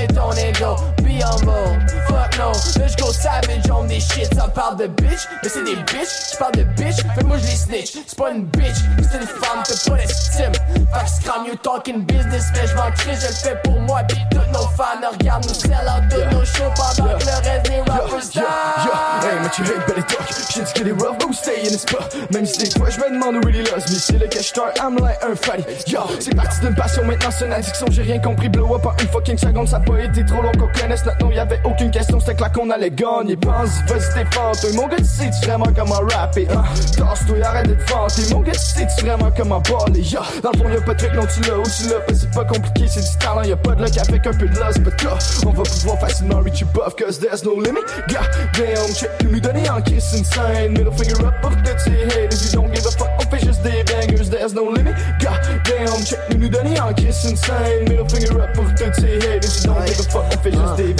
J'ai 0.09 0.15
poké 0.15 0.53
ton 0.59 0.98
humble, 1.23 1.79
fuck 2.07 2.37
no. 2.37 2.51
Là 2.79 2.87
j'go 2.87 3.11
savage, 3.11 3.69
on 3.71 3.83
des 3.85 3.99
shit. 3.99 4.33
Ça 4.33 4.47
parle 4.47 4.77
de 4.77 4.87
bitch, 4.87 5.27
mais 5.43 5.49
c'est 5.49 5.63
des 5.63 5.75
bitch. 5.75 6.09
J'parle 6.33 6.55
de 6.55 6.63
bitch, 6.63 6.97
fait 7.15 7.23
moi 7.23 7.37
j'les 7.37 7.57
snitch. 7.57 7.93
C'est 8.07 8.17
pas 8.17 8.31
une 8.31 8.45
bitch, 8.45 8.77
c'est 8.97 9.17
une 9.17 9.27
femme, 9.27 9.63
t'as 9.63 9.89
pas 9.89 9.97
d'estime. 9.97 10.51
Fait 10.51 11.03
que 11.03 11.09
scram 11.09 11.45
you 11.45 11.55
talking 11.63 12.05
business, 12.05 12.45
mais 12.53 12.67
j'm'en 12.67 12.91
crie, 12.91 13.15
je 13.15 13.27
le 13.27 13.33
fais 13.33 13.55
pour 13.63 13.79
moi. 13.81 14.01
Pis 14.03 14.17
tous 14.31 14.51
nos 14.53 14.67
fans 14.69 15.01
regardent 15.11 15.45
nous 15.45 15.53
sell 15.53 15.87
out 15.87 16.03
tous 16.09 16.35
nos 16.35 16.45
shows 16.45 16.71
pendant 16.75 17.17
que 17.17 17.25
le 17.25 17.49
reste 17.49 17.69
des 17.69 17.81
rappers 17.81 18.19
Yeah, 18.35 18.43
yeah, 18.43 19.31
hey, 19.31 19.39
what 19.41 19.57
you 19.57 19.65
hate, 19.65 19.87
better 19.87 20.03
talk. 20.03 20.27
Dit 20.53 20.73
que 20.73 20.83
les 20.83 20.91
rough 20.91 21.17
go 21.19 21.31
stay 21.33 21.61
in 21.61 21.71
n'est-ce 21.71 21.85
pas? 21.85 22.07
Même 22.31 22.45
si 22.45 22.57
des 22.59 22.79
fois 22.79 22.89
je 22.89 22.99
me 22.99 23.09
demande 23.11 23.35
où 23.37 23.47
really 23.47 23.63
loves 23.63 23.89
me. 23.89 23.97
C'est 23.97 24.17
le 24.17 24.27
je 24.31 24.39
start, 24.39 24.77
I'm 24.79 24.97
like 24.97 25.17
un 25.23 25.35
fatty. 25.35 25.63
Yo, 25.87 26.01
c'est 26.19 26.35
parti 26.35 26.59
d'une 26.61 26.75
passion, 26.75 27.03
maintenant 27.05 27.29
c'est 27.31 27.45
une 27.45 27.53
addiction. 27.53 27.87
J'ai 27.89 28.03
rien 28.03 28.19
compris, 28.19 28.49
blow 28.49 28.75
up 28.75 28.85
en 28.85 28.93
une 29.01 29.07
fucking 29.09 29.37
seconde. 29.37 29.67
Ça 29.67 29.77
a 29.77 29.79
pas 29.79 29.99
été 29.99 30.25
trop 30.25 30.41
long 30.41 30.51
qu'on 30.53 30.69
connaisse 30.79 31.03
nom. 31.21 31.31
Y'avait 31.31 31.59
aucune 31.63 31.91
question, 31.91 32.19
c'était 32.19 32.35
clair 32.35 32.51
qu'on 32.51 32.69
allait 32.69 32.91
gagner. 32.91 33.37
Pense, 33.37 33.81
vas-y, 33.87 34.13
t'es. 34.13 34.25
Toi, 34.29 34.51
mon 34.75 34.87
gars, 34.87 34.97
tu 34.97 35.05
sais-tu 35.05 35.47
vraiment 35.47 35.67
comment 35.75 36.01
rapper? 36.13 36.47
Hein? 36.51 36.63
Tasse-toi, 36.97 37.37
arrête 37.43 37.67
de 37.67 37.75
te 37.75 37.91
vanter. 37.91 38.21
Mon 38.31 38.41
gars, 38.41 38.51
tu 38.51 38.59
sais-tu 38.59 39.05
vraiment 39.05 39.31
comment 39.35 39.61
parler? 39.61 40.01
Yo, 40.01 40.19
dans 40.41 40.51
le 40.51 40.57
fond, 40.57 40.69
y'a 40.69 40.81
pas 40.81 40.93
de 40.93 40.99
truc, 40.99 41.13
non, 41.13 41.25
tu 41.25 41.41
l'as 41.49 41.57
ou 41.57 41.63
tu 41.63 41.89
l'as 41.89 41.99
pas. 41.99 42.13
C'est 42.13 42.31
pas 42.31 42.45
compliqué, 42.45 42.87
c'est 42.87 43.01
du 43.01 43.17
talent. 43.17 43.43
Y'a 43.43 43.57
pas 43.57 43.75
de 43.75 43.83
luck 43.83 43.97
avec 43.97 44.27
un 44.27 44.31
peu 44.31 44.47
de 44.47 44.59
loss. 44.59 44.77
But 44.79 45.03
là, 45.03 45.17
on 45.45 45.51
va 45.51 45.63
pouvoir 45.63 45.99
facilement 45.99 46.39
reach 46.39 46.61
above, 46.63 46.95
cause 46.95 47.19
there's 47.19 47.43
no 47.43 47.59
limit. 47.59 47.85
God 48.07 48.27
damn, 48.53 48.93
check, 48.93 49.09
nous 49.23 49.31
nous 49.31 49.39
donner 49.39 49.69
en 49.69 49.81
kiss 49.81 50.13
insane. 50.13 50.71
Middle 50.71 50.91
finger 50.91 51.25
up 51.25 51.33
pour 51.41 51.51
toutes 51.51 51.79
ces 51.79 52.03
haters. 52.05 52.43
You 52.45 52.51
don't 52.53 52.73
give 52.73 52.85
a 52.85 52.91
fuck, 52.91 53.09
on 53.19 53.29
fait 53.29 53.45
juste 53.45 53.61
des 53.61 53.83
bangers. 53.83 54.29
There's 54.29 54.53
no 54.53 54.71
limit. 54.71 54.93
God 55.21 55.39
damn, 55.65 56.05
check, 56.05 56.19
nous 56.31 56.37
nous 56.37 56.49
donner 56.49 56.79
en 56.79 56.93
kiss 56.93 57.25
insane. 57.25 57.87
Middle 57.87 58.09
finger 58.09 58.41
up 58.41 58.53
pour 58.53 58.65
toutes 58.75 58.95
ces 58.95 59.17
haters. 59.17 59.63
You 59.63 59.73
don't 59.73 59.85
give 59.87 59.99
a 59.99 60.03
fuck, 60.03 60.23
on 60.33 60.37
fait 60.41 60.51
juste 60.51 60.75
des 60.77 60.93
bangers. 60.93 60.98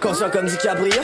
Conscient 0.00 0.28
comme 0.30 0.46
DiCaprio, 0.46 1.00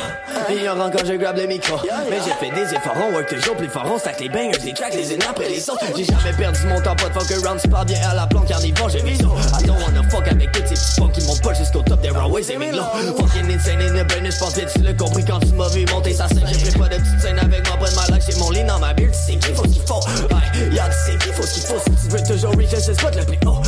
ignorant 0.50 0.90
quand 0.90 1.06
je 1.06 1.14
grab 1.14 1.36
le 1.36 1.46
micro. 1.46 1.76
Mais 2.10 2.18
j'ai 2.24 2.32
fait 2.32 2.52
des 2.54 2.74
efforts, 2.74 2.96
on 2.96 3.12
work 3.12 3.28
toujours 3.28 3.56
plus 3.56 3.68
fort, 3.68 3.86
on 3.90 3.98
stack 3.98 4.20
les 4.20 4.28
bangers, 4.28 4.58
les 4.64 4.74
tracks, 4.74 4.94
les 4.94 5.14
unes 5.14 5.22
après 5.28 5.48
les 5.48 5.70
autres. 5.70 5.84
J'ai 5.96 6.04
jamais 6.04 6.32
perdu 6.36 6.60
mon 6.66 6.80
temps, 6.80 6.96
pas 6.96 7.08
de 7.08 7.12
fuck 7.12 7.30
around, 7.44 7.60
c'est 7.60 7.70
pas 7.70 7.84
bien 7.84 7.98
à 8.10 8.14
la 8.14 8.26
planque, 8.26 8.48
carnivore, 8.48 8.88
j'ai 8.88 9.02
viso. 9.02 9.32
I 9.58 9.64
don't 9.64 9.76
wanna 9.80 10.02
fuck 10.10 10.26
avec 10.26 10.50
tous 10.52 10.66
ces 10.66 10.74
petits 10.74 11.00
punks 11.00 11.12
qui 11.12 11.22
montent 11.24 11.42
pas 11.42 11.54
jusqu'au 11.54 11.82
top 11.82 12.00
des 12.00 12.10
runways 12.10 12.50
et 12.50 12.58
mes. 12.58 12.72
Fucking 12.72 13.50
insane 13.54 13.80
in 13.80 14.02
the 14.02 14.06
brain, 14.06 14.28
je 14.28 14.38
pense 14.38 14.56
vite, 14.56 14.70
tu 14.74 14.82
l'as 14.82 14.94
compris 14.94 15.24
quand 15.24 15.38
tu 15.38 15.52
m'as 15.54 15.68
vu 15.68 15.86
monter 15.86 16.12
sa 16.12 16.26
scène. 16.28 16.42
J'ai 16.46 16.70
pris 16.70 16.78
pas 16.78 16.88
de 16.88 16.96
petite 16.96 17.20
scène 17.20 17.38
avec 17.38 17.66
moi, 17.68 17.76
près 17.78 17.90
de 17.90 17.96
ma 17.96 18.16
life, 18.16 18.24
j'ai 18.28 18.38
mon 18.38 18.50
lit 18.50 18.64
dans 18.64 18.78
ma 18.80 18.92
bulle, 18.92 19.12
tu 19.12 19.18
sais 19.18 19.38
qu'il 19.38 19.54
faut 19.54 19.64
ce 19.64 19.68
qu'il 19.68 19.82
faut. 19.82 20.00
Hey, 20.30 20.74
y'a 20.74 20.88
tu 20.88 21.12
sais 21.12 21.16
qu'il 21.18 21.32
faut 21.32 21.42
ce 21.42 21.54
qu'il 21.54 21.62
faut, 21.62 21.78
si 21.78 22.08
tu 22.08 22.16
veux 22.16 22.22
toujours 22.24 22.56
reach 22.56 22.70
ce 22.70 22.92
spot 22.92 23.14
le 23.14 23.24
plus 23.24 23.38
haut. 23.46 23.62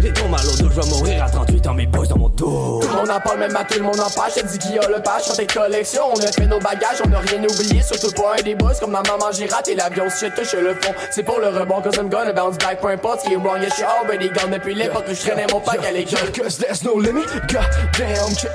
J'ai 0.00 0.12
trop 0.12 0.28
mal 0.28 0.40
au 0.46 0.56
dos, 0.56 0.70
je 0.70 0.80
vais 0.80 0.88
mourir 0.88 1.24
à 1.24 1.30
38 1.30 1.66
ans, 1.66 1.74
mes 1.74 1.86
boys 1.86 2.06
dans 2.06 2.18
mon 2.18 2.28
dos. 2.28 2.80
Tout 2.80 2.88
le 2.88 2.94
monde 2.94 3.10
en 3.10 3.20
parle, 3.20 3.38
même 3.38 3.56
à 3.56 3.64
tout 3.64 3.78
le 3.78 3.84
monde 3.84 4.00
en 4.00 4.10
parle. 4.10 4.30
Je 4.36 4.42
te 4.42 4.46
dis 4.46 4.58
qui 4.58 4.78
a 4.78 4.88
le 4.88 5.02
page 5.02 5.22
sur 5.22 5.36
tes 5.36 5.46
collections. 5.46 6.02
On 6.14 6.20
a 6.20 6.32
fait 6.32 6.46
nos 6.46 6.58
bagages, 6.58 7.02
on 7.06 7.12
a 7.12 7.18
rien 7.18 7.42
oublié. 7.44 7.82
Surtout 7.82 8.12
pas 8.12 8.34
un 8.38 8.42
des 8.42 8.54
boss. 8.54 8.80
Comme 8.80 8.92
ma 8.92 9.02
maman, 9.02 9.32
j'ai 9.32 9.46
raté 9.46 9.74
l'avion. 9.74 10.04
Si 10.08 10.26
je 10.26 10.30
touche 10.30 10.54
le 10.54 10.74
fond, 10.74 10.92
c'est 11.10 11.22
pour 11.22 11.38
le 11.38 11.48
rebond. 11.48 11.80
Cause 11.82 11.96
I'm 11.96 12.08
gonna 12.08 12.32
bounce 12.32 12.58
back. 12.58 12.80
Peu 12.80 12.88
importe 12.88 13.20
ce 13.20 13.26
qui 13.26 13.34
est 13.34 13.36
wrong. 13.36 13.60
Yeah, 13.60 13.68
je 13.68 13.74
suis 13.74 13.84
already 13.84 14.28
gone 14.30 14.50
depuis 14.52 14.74
l'époque 14.74 15.04
où 15.08 15.14
je 15.14 15.20
traînais 15.20 15.46
mon 15.52 15.60
pack 15.60 15.84
à 15.84 15.92
l'école. 15.92 16.30
Cause 16.36 16.58
there's 16.58 16.82
no 16.84 16.98
limit. 16.98 17.26
God 17.48 17.66
damn, 17.98 18.34
check. 18.36 18.50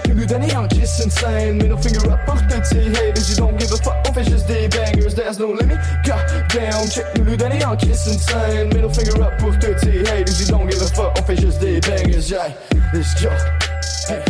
En 0.56 0.68
kiss 0.68 1.00
insane. 1.04 1.58
Middle 1.58 1.78
finger 1.78 2.12
up 2.12 2.20
haters. 2.28 3.30
You 3.30 3.36
don't 3.36 3.58
give 3.58 3.72
a 3.72 3.78
fuck. 3.78 3.96
On 4.08 4.14
fait 4.14 4.24
juste 4.24 4.48
des 4.48 4.68
bangers. 4.68 5.16
There's 5.16 5.40
no 5.40 5.54
limit. 5.54 5.78
Check. 6.04 6.18
En 7.66 7.76
kiss 7.76 8.08
insane. 8.08 8.68
Middle 8.70 8.90
finger 8.90 9.22
up 9.24 9.38
pour 9.40 9.52
haters. 9.54 10.40
You 10.40 10.48
don't 10.48 10.68
give 10.70 10.82
a 10.82 10.88
fuck. 10.88 11.15
On 11.18 11.24
fait 11.24 11.40
juste 11.40 11.60
des 11.60 11.80
bangers. 11.80 12.30
Yeah, 12.30 12.50
let's 12.94 13.14
go. 13.22 13.30
Hey, 14.10 14.24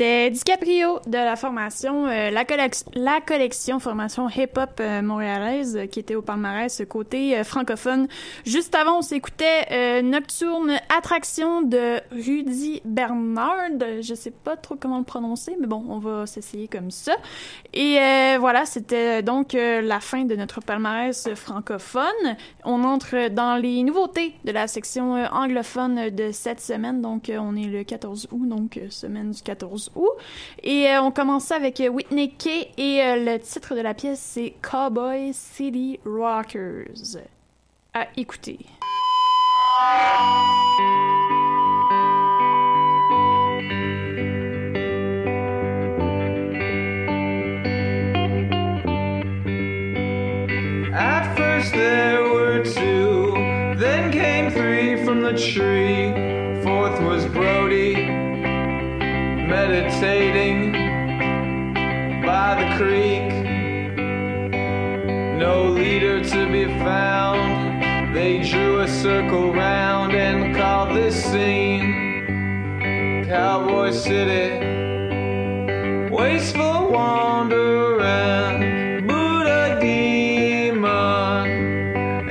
C'était 0.00 0.30
DiCaprio 0.30 1.00
de 1.06 1.12
la 1.12 1.36
formation, 1.36 2.06
euh, 2.06 2.30
la, 2.30 2.44
collec- 2.44 2.86
la 2.94 3.20
collection 3.20 3.78
formation 3.80 4.30
hip-hop 4.30 4.80
euh, 4.80 5.02
montréalaise 5.02 5.76
euh, 5.76 5.84
qui 5.84 6.00
était 6.00 6.14
au 6.14 6.22
palmarès 6.22 6.80
côté 6.88 7.44
francophone. 7.44 8.08
Juste 8.46 8.74
avant, 8.74 9.00
on 9.00 9.02
s'écoutait 9.02 10.00
Nocturne 10.00 10.78
Attraction 10.96 11.60
de 11.60 12.00
Rudy 12.12 12.80
Bernard. 12.86 13.68
Je 14.00 14.14
sais 14.14 14.30
pas 14.30 14.56
trop 14.56 14.74
comment 14.76 14.96
le 14.96 15.04
prononcer, 15.04 15.54
mais 15.60 15.66
bon, 15.66 15.84
on 15.90 15.98
va 15.98 16.24
s'essayer 16.24 16.66
comme 16.66 16.90
ça. 16.90 17.12
Et 17.74 17.98
voilà, 18.38 18.64
c'était 18.64 19.22
donc 19.22 19.52
la 19.52 20.00
fin 20.00 20.24
de 20.24 20.34
notre 20.34 20.62
palmarès 20.62 21.28
francophone. 21.34 22.36
On 22.64 22.84
entre 22.84 23.28
dans 23.28 23.56
les 23.56 23.82
nouveautés 23.82 24.34
de 24.46 24.52
la 24.52 24.66
section 24.66 25.12
anglophone 25.30 26.08
de 26.08 26.32
cette 26.32 26.60
semaine. 26.60 27.02
Donc, 27.02 27.30
on 27.30 27.54
est 27.54 27.66
le 27.66 27.84
14 27.84 28.28
août, 28.30 28.48
donc 28.48 28.80
semaine 28.88 29.32
du 29.32 29.42
14 29.42 29.89
Et 30.62 30.88
euh, 30.88 31.02
on 31.02 31.10
commence 31.10 31.50
avec 31.50 31.80
euh, 31.80 31.88
Whitney 31.88 32.30
Kay 32.30 32.70
et 32.76 33.02
euh, 33.02 33.16
le 33.16 33.38
titre 33.38 33.74
de 33.74 33.80
la 33.80 33.94
pièce, 33.94 34.20
c'est 34.20 34.54
Cowboy 34.62 35.32
City 35.32 35.98
Rockers. 36.04 37.18
À 37.94 38.06
écouter. 38.16 38.58
At 50.92 51.34
first 51.36 51.72
there 51.72 52.22
were 52.32 52.62
two, 52.62 53.32
then 53.76 54.12
came 54.12 54.50
three 54.50 55.04
from 55.04 55.22
the 55.22 55.32
tree. 55.32 56.29
Meditating 60.00 60.72
by 62.24 62.54
the 62.58 62.64
creek. 62.76 63.28
No 65.38 65.68
leader 65.68 66.24
to 66.24 66.50
be 66.50 66.64
found. 66.78 68.14
They 68.14 68.42
drew 68.42 68.80
a 68.80 68.88
circle 68.88 69.52
round 69.52 70.12
and 70.14 70.56
called 70.56 70.96
this 70.96 71.22
scene 71.22 72.24
Cowboy 73.28 73.90
City. 73.90 74.66
Wasteful 76.10 76.90
wandering, 76.90 78.56
Buddha 79.06 79.78
demon. 79.80 81.48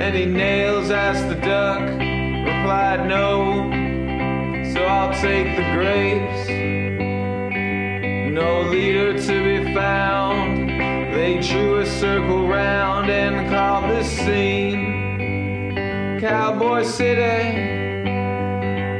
Any 0.00 0.26
nails? 0.26 0.90
asked 0.90 1.28
the 1.28 1.36
duck. 1.36 1.80
Replied 1.80 3.06
no. 3.06 3.70
So 4.74 4.82
I'll 4.84 5.12
take. 5.20 5.59
No 8.50 8.62
leader 8.62 9.12
to 9.28 9.36
be 9.48 9.58
found. 9.72 10.68
They 11.14 11.38
drew 11.40 11.78
a 11.78 11.86
circle 11.86 12.48
round 12.48 13.08
and 13.08 13.48
called 13.48 13.84
the 13.84 14.02
scene 14.02 15.76
Cowboy 16.18 16.82
City. 16.82 17.44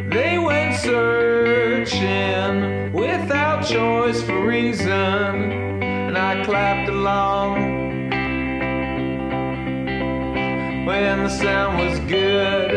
They 0.09 0.39
went 0.39 0.77
searching 0.77 2.53
without 2.93 3.67
choice 3.67 4.23
for 4.23 4.41
reason, 4.47 5.33
and 5.83 6.17
I 6.17 6.45
clapped 6.45 6.89
along 6.89 7.55
when 10.87 11.25
the 11.25 11.29
sound 11.29 11.79
was 11.85 11.99
good. 12.09 12.70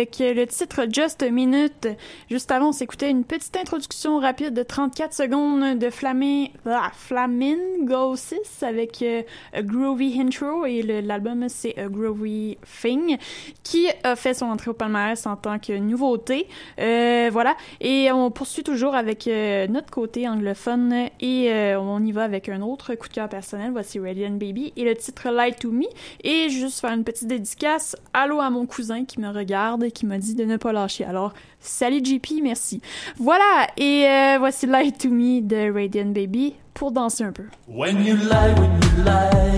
Avec 0.00 0.18
le 0.18 0.46
titre 0.46 0.86
Just 0.90 1.22
a 1.22 1.28
Minute. 1.28 1.88
Juste 2.30 2.50
avant, 2.50 2.68
on 2.68 2.72
s'écoutait 2.72 3.10
une 3.10 3.24
petite 3.24 3.54
introduction 3.58 4.18
rapide 4.18 4.54
de 4.54 4.62
34 4.62 5.12
secondes 5.12 5.78
de 5.78 5.90
Flamé, 5.90 6.52
ah, 6.64 6.90
Flamingo 6.94 8.16
6 8.16 8.62
avec 8.62 9.02
euh, 9.02 9.22
a 9.52 9.60
Groovy 9.60 10.18
Intro 10.18 10.64
et 10.64 10.80
l'album 11.02 11.50
c'est 11.50 11.78
A 11.78 11.88
Groovy 11.88 12.56
Thing 12.80 13.18
qui 13.62 13.88
a 14.02 14.16
fait 14.16 14.32
son 14.32 14.46
entrée 14.46 14.70
au 14.70 14.74
palmarès 14.74 15.26
en 15.26 15.36
tant 15.36 15.58
que 15.58 15.76
nouveauté. 15.76 16.48
Euh, 16.78 17.28
voilà. 17.30 17.54
Et 17.80 18.10
on 18.10 18.30
poursuit 18.30 18.62
toujours 18.62 18.94
avec 18.94 19.26
euh, 19.26 19.66
notre 19.66 19.90
côté 19.90 20.26
anglophone 20.26 21.08
et 21.20 21.50
euh, 21.50 21.78
on 21.78 22.02
y 22.02 22.12
va 22.12 22.22
avec 22.22 22.48
un 22.48 22.62
autre 22.62 22.94
coup 22.94 23.08
de 23.08 23.12
cœur 23.12 23.28
personnel. 23.28 23.70
Voici 23.72 24.00
Radiant 24.00 24.30
Baby 24.30 24.72
et 24.76 24.84
le 24.84 24.94
titre 24.94 25.30
Light 25.30 25.58
to 25.58 25.70
Me. 25.70 25.84
Et 26.24 26.48
juste 26.48 26.80
faire 26.80 26.92
une 26.92 27.04
petite 27.04 27.28
dédicace. 27.28 27.96
Allô 28.14 28.40
à 28.40 28.48
mon 28.48 28.64
cousin 28.64 29.04
qui 29.04 29.20
me 29.20 29.28
regarde 29.28 29.89
qui 29.90 30.06
m'a 30.06 30.18
dit 30.18 30.34
de 30.34 30.44
ne 30.44 30.56
pas 30.56 30.72
lâcher. 30.72 31.04
Alors, 31.04 31.32
salut 31.60 32.00
JP, 32.04 32.42
merci. 32.42 32.80
Voilà. 33.18 33.66
Et 33.76 34.06
euh, 34.06 34.36
voici 34.38 34.66
Light 34.66 34.98
to 34.98 35.10
Me 35.10 35.40
de 35.40 35.72
Radiant 35.72 36.12
Baby 36.12 36.54
pour 36.74 36.92
danser 36.92 37.24
un 37.24 37.32
peu. 37.32 37.44
When 37.68 38.04
you 38.04 38.16
lie, 38.16 38.54
when 38.58 38.70
you 38.82 39.04
lie. 39.04 39.50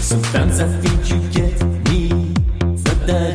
Sometimes 0.00 0.60
I 0.60 0.68
think 0.80 1.10
you 1.10 1.18
get 1.30 1.62
me. 1.88 2.08
That 3.06 3.33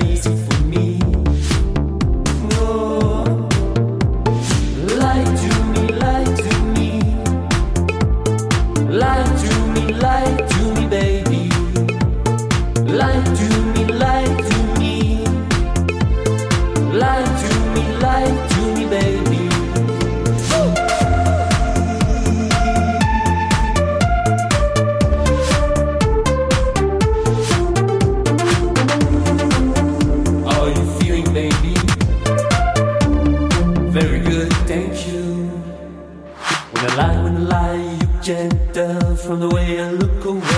from 39.30 39.42
the 39.42 39.50
way 39.50 39.80
I 39.80 39.92
look 39.92 40.26
away. 40.26 40.49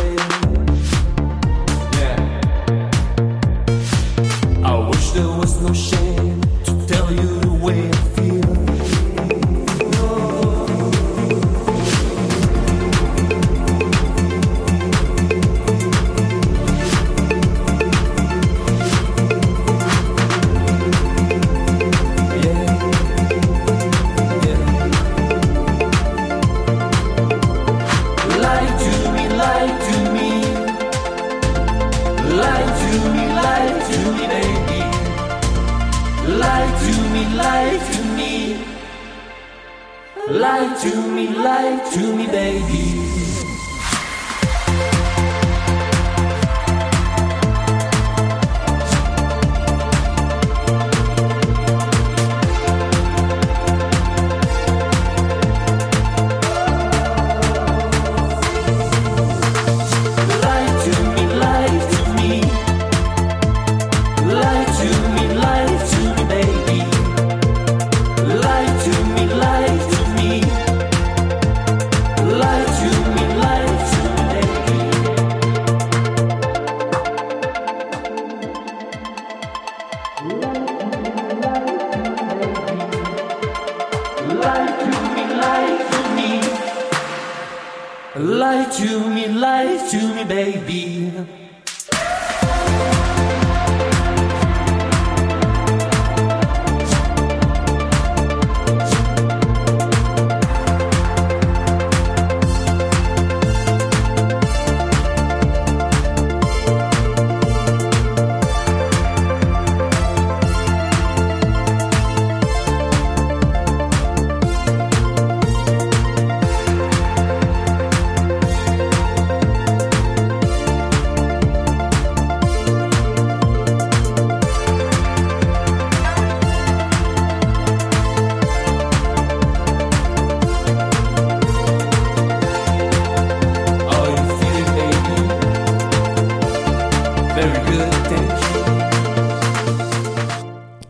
Lie 40.52 40.76
to 40.82 41.08
me, 41.08 41.30
lie 41.30 41.80
to 41.94 42.14
me, 42.14 42.28
baby. 42.28 43.11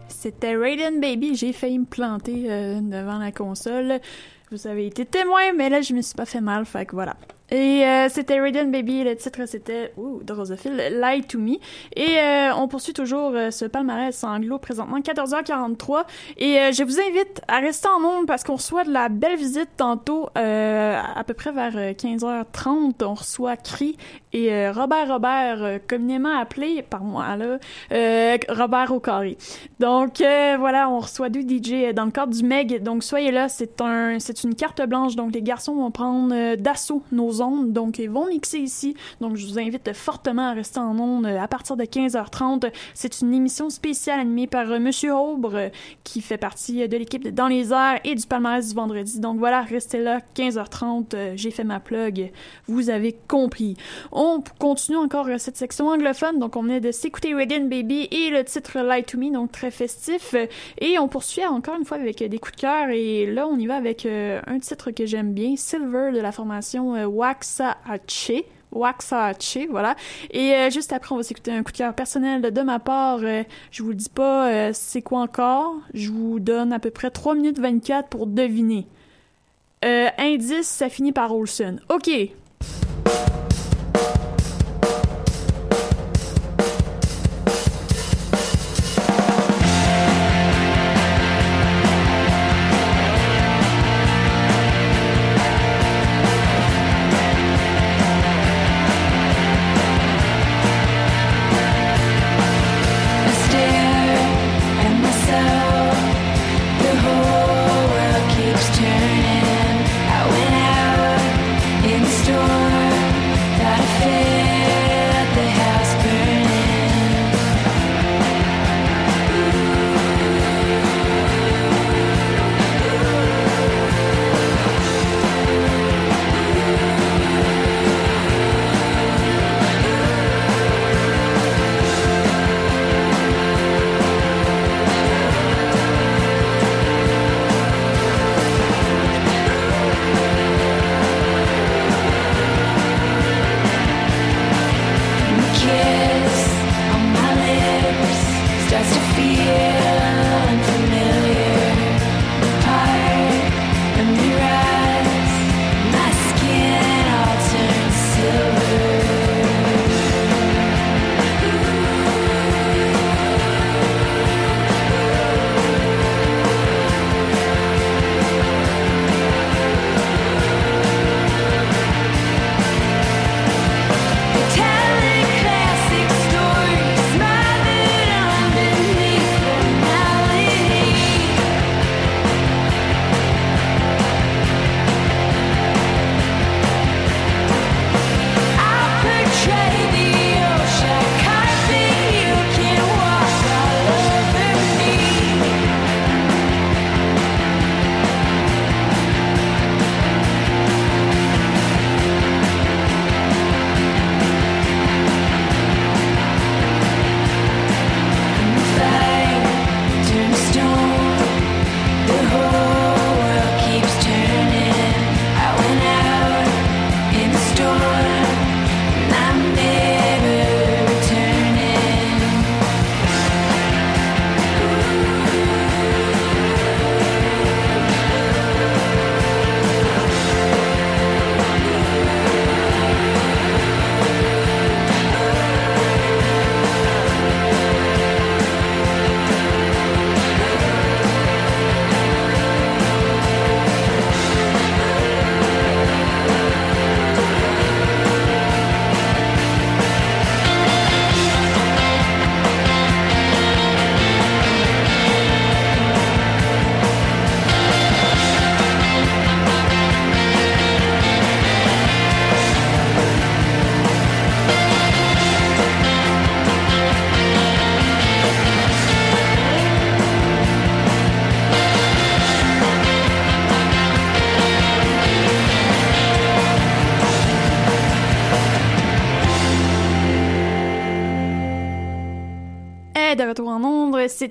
C'était 0.09 0.55
Raiden 0.55 0.99
Baby. 0.99 1.35
J'ai 1.35 1.53
failli 1.53 1.79
me 1.79 1.85
planter 1.85 2.45
euh, 2.51 2.79
devant 2.79 3.17
la 3.17 3.31
console. 3.31 3.99
Vous 4.51 4.67
avez 4.67 4.87
été 4.87 5.05
témoin, 5.05 5.53
mais 5.55 5.69
là, 5.69 5.81
je 5.81 5.93
me 5.93 6.01
suis 6.01 6.15
pas 6.15 6.25
fait 6.25 6.41
mal, 6.41 6.65
fait 6.65 6.85
que 6.85 6.95
voilà. 6.95 7.15
Et 7.51 7.85
euh, 7.85 8.07
c'était 8.09 8.39
Raiden 8.39 8.71
Baby, 8.71 9.03
le 9.03 9.13
titre 9.17 9.45
c'était 9.45 9.91
ouh, 9.97 10.21
Drosophile, 10.23 11.01
Lie 11.01 11.23
to 11.23 11.37
Me. 11.37 11.57
Et 11.97 12.17
euh, 12.17 12.53
on 12.55 12.69
poursuit 12.69 12.93
toujours 12.93 13.31
euh, 13.35 13.51
ce 13.51 13.65
palmarès 13.65 14.23
anglo 14.23 14.57
présentement 14.57 14.99
14h43. 14.99 16.03
Et 16.37 16.57
euh, 16.57 16.71
je 16.71 16.83
vous 16.83 16.99
invite 17.01 17.41
à 17.49 17.59
rester 17.59 17.89
en 17.89 17.99
nombre 17.99 18.25
parce 18.25 18.45
qu'on 18.45 18.55
reçoit 18.55 18.85
de 18.85 18.91
la 18.91 19.09
belle 19.09 19.35
visite 19.37 19.69
tantôt, 19.75 20.29
euh, 20.37 20.97
à 21.15 21.23
peu 21.25 21.33
près 21.33 21.51
vers 21.51 21.75
euh, 21.75 21.91
15h30. 21.91 23.03
On 23.03 23.13
reçoit 23.15 23.57
Cri 23.57 23.97
et 24.31 24.53
euh, 24.53 24.71
Robert 24.71 25.09
Robert, 25.09 25.61
euh, 25.61 25.77
communément 25.85 26.37
appelé 26.39 26.81
par 26.83 27.03
moi 27.03 27.35
là, 27.35 27.59
euh, 27.91 28.37
Robert 28.47 28.93
au 28.93 29.01
carré. 29.01 29.37
Donc 29.79 30.21
euh, 30.21 30.55
voilà, 30.57 30.89
on 30.89 30.99
reçoit 30.99 31.27
deux 31.27 31.41
DJ 31.41 31.93
dans 31.93 32.05
le 32.05 32.11
cadre 32.11 32.33
du 32.33 32.45
Meg. 32.45 32.81
Donc 32.81 33.03
soyez 33.03 33.31
là, 33.31 33.49
c'est 33.49 33.81
un, 33.81 34.19
c'est 34.19 34.45
une 34.45 34.55
carte 34.55 34.81
blanche. 34.87 35.17
Donc 35.17 35.33
les 35.33 35.41
garçons 35.41 35.75
vont 35.75 35.91
prendre 35.91 36.33
euh, 36.33 36.55
d'assaut 36.55 37.03
nos 37.11 37.40
donc 37.49 37.99
ils 37.99 38.09
vont 38.09 38.27
mixer 38.27 38.59
ici. 38.59 38.95
Donc 39.19 39.35
je 39.35 39.45
vous 39.47 39.57
invite 39.59 39.93
fortement 39.93 40.49
à 40.49 40.53
rester 40.53 40.79
en 40.79 40.97
ondes 40.99 41.25
euh, 41.25 41.39
à 41.39 41.47
partir 41.47 41.75
de 41.75 41.83
15h30. 41.83 42.71
C'est 42.93 43.21
une 43.21 43.33
émission 43.33 43.69
spéciale 43.69 44.19
animée 44.19 44.47
par 44.47 44.69
euh, 44.71 44.79
Monsieur 44.79 45.15
Aubre, 45.15 45.55
euh, 45.55 45.69
qui 46.03 46.21
fait 46.21 46.37
partie 46.37 46.87
de 46.87 46.97
l'équipe 46.97 47.23
de 47.23 47.29
Dans 47.31 47.47
les 47.47 47.73
airs 47.73 47.99
et 48.03 48.15
du 48.15 48.25
palmarès 48.27 48.67
du 48.69 48.75
vendredi. 48.75 49.19
Donc 49.19 49.39
voilà, 49.39 49.61
restez 49.61 49.99
là, 49.99 50.19
15h30. 50.35 51.15
euh, 51.15 51.33
J'ai 51.35 51.51
fait 51.51 51.63
ma 51.63 51.79
plug. 51.79 52.31
Vous 52.67 52.89
avez 52.89 53.15
compris. 53.27 53.75
On 54.11 54.43
continue 54.59 54.97
encore 54.97 55.27
cette 55.37 55.57
section 55.57 55.87
anglophone. 55.87 56.39
Donc 56.39 56.55
on 56.55 56.61
venait 56.61 56.81
de 56.81 56.91
s'écouter 56.91 57.33
Regan 57.33 57.67
Baby 57.67 58.07
et 58.11 58.29
le 58.29 58.43
titre 58.43 58.79
Lie 58.79 59.03
to 59.03 59.17
Me, 59.17 59.31
donc 59.31 59.51
très 59.51 59.71
festif. 59.71 60.35
Et 60.79 60.99
on 60.99 61.07
poursuit 61.07 61.45
encore 61.45 61.75
une 61.77 61.85
fois 61.85 61.97
avec 61.97 62.23
des 62.23 62.37
coups 62.39 62.55
de 62.55 62.61
cœur. 62.61 62.89
Et 62.89 63.25
là, 63.25 63.47
on 63.47 63.57
y 63.57 63.65
va 63.65 63.75
avec 63.75 64.05
un 64.05 64.59
titre 64.59 64.91
que 64.91 65.05
j'aime 65.05 65.33
bien, 65.33 65.55
Silver 65.55 66.11
de 66.13 66.19
la 66.19 66.31
formation 66.31 66.95
euh, 66.95 67.05
Waxahachie. 67.31 68.43
Waxahachie, 68.71 69.67
voilà. 69.67 69.95
Et 70.31 70.53
euh, 70.53 70.69
juste 70.69 70.93
après, 70.93 71.13
on 71.13 71.17
va 71.17 71.23
s'écouter 71.23 71.51
un 71.51 71.63
coup 71.63 71.71
de 71.71 71.77
cœur 71.77 71.93
personnel 71.93 72.41
de, 72.41 72.61
ma 72.61 72.79
part. 72.79 73.19
Euh, 73.23 73.43
je 73.71 73.83
vous 73.83 73.93
dis 73.93 74.09
pas 74.09 74.49
euh, 74.49 74.71
c'est 74.73 75.01
quoi 75.01 75.19
encore? 75.19 75.75
Je 75.93 76.09
vous 76.09 76.39
donne 76.39 76.71
à 76.71 76.79
peu 76.79 76.89
près 76.89 77.09
3 77.09 77.35
minutes 77.35 77.59
24 77.59 78.07
pour 78.07 78.27
deviner. 78.27 78.87
Euh, 79.83 80.09
indice, 80.17 80.67
ça 80.67 80.89
finit 80.89 81.11
par 81.11 81.35
Olsen. 81.35 81.81
OK. 81.89 82.09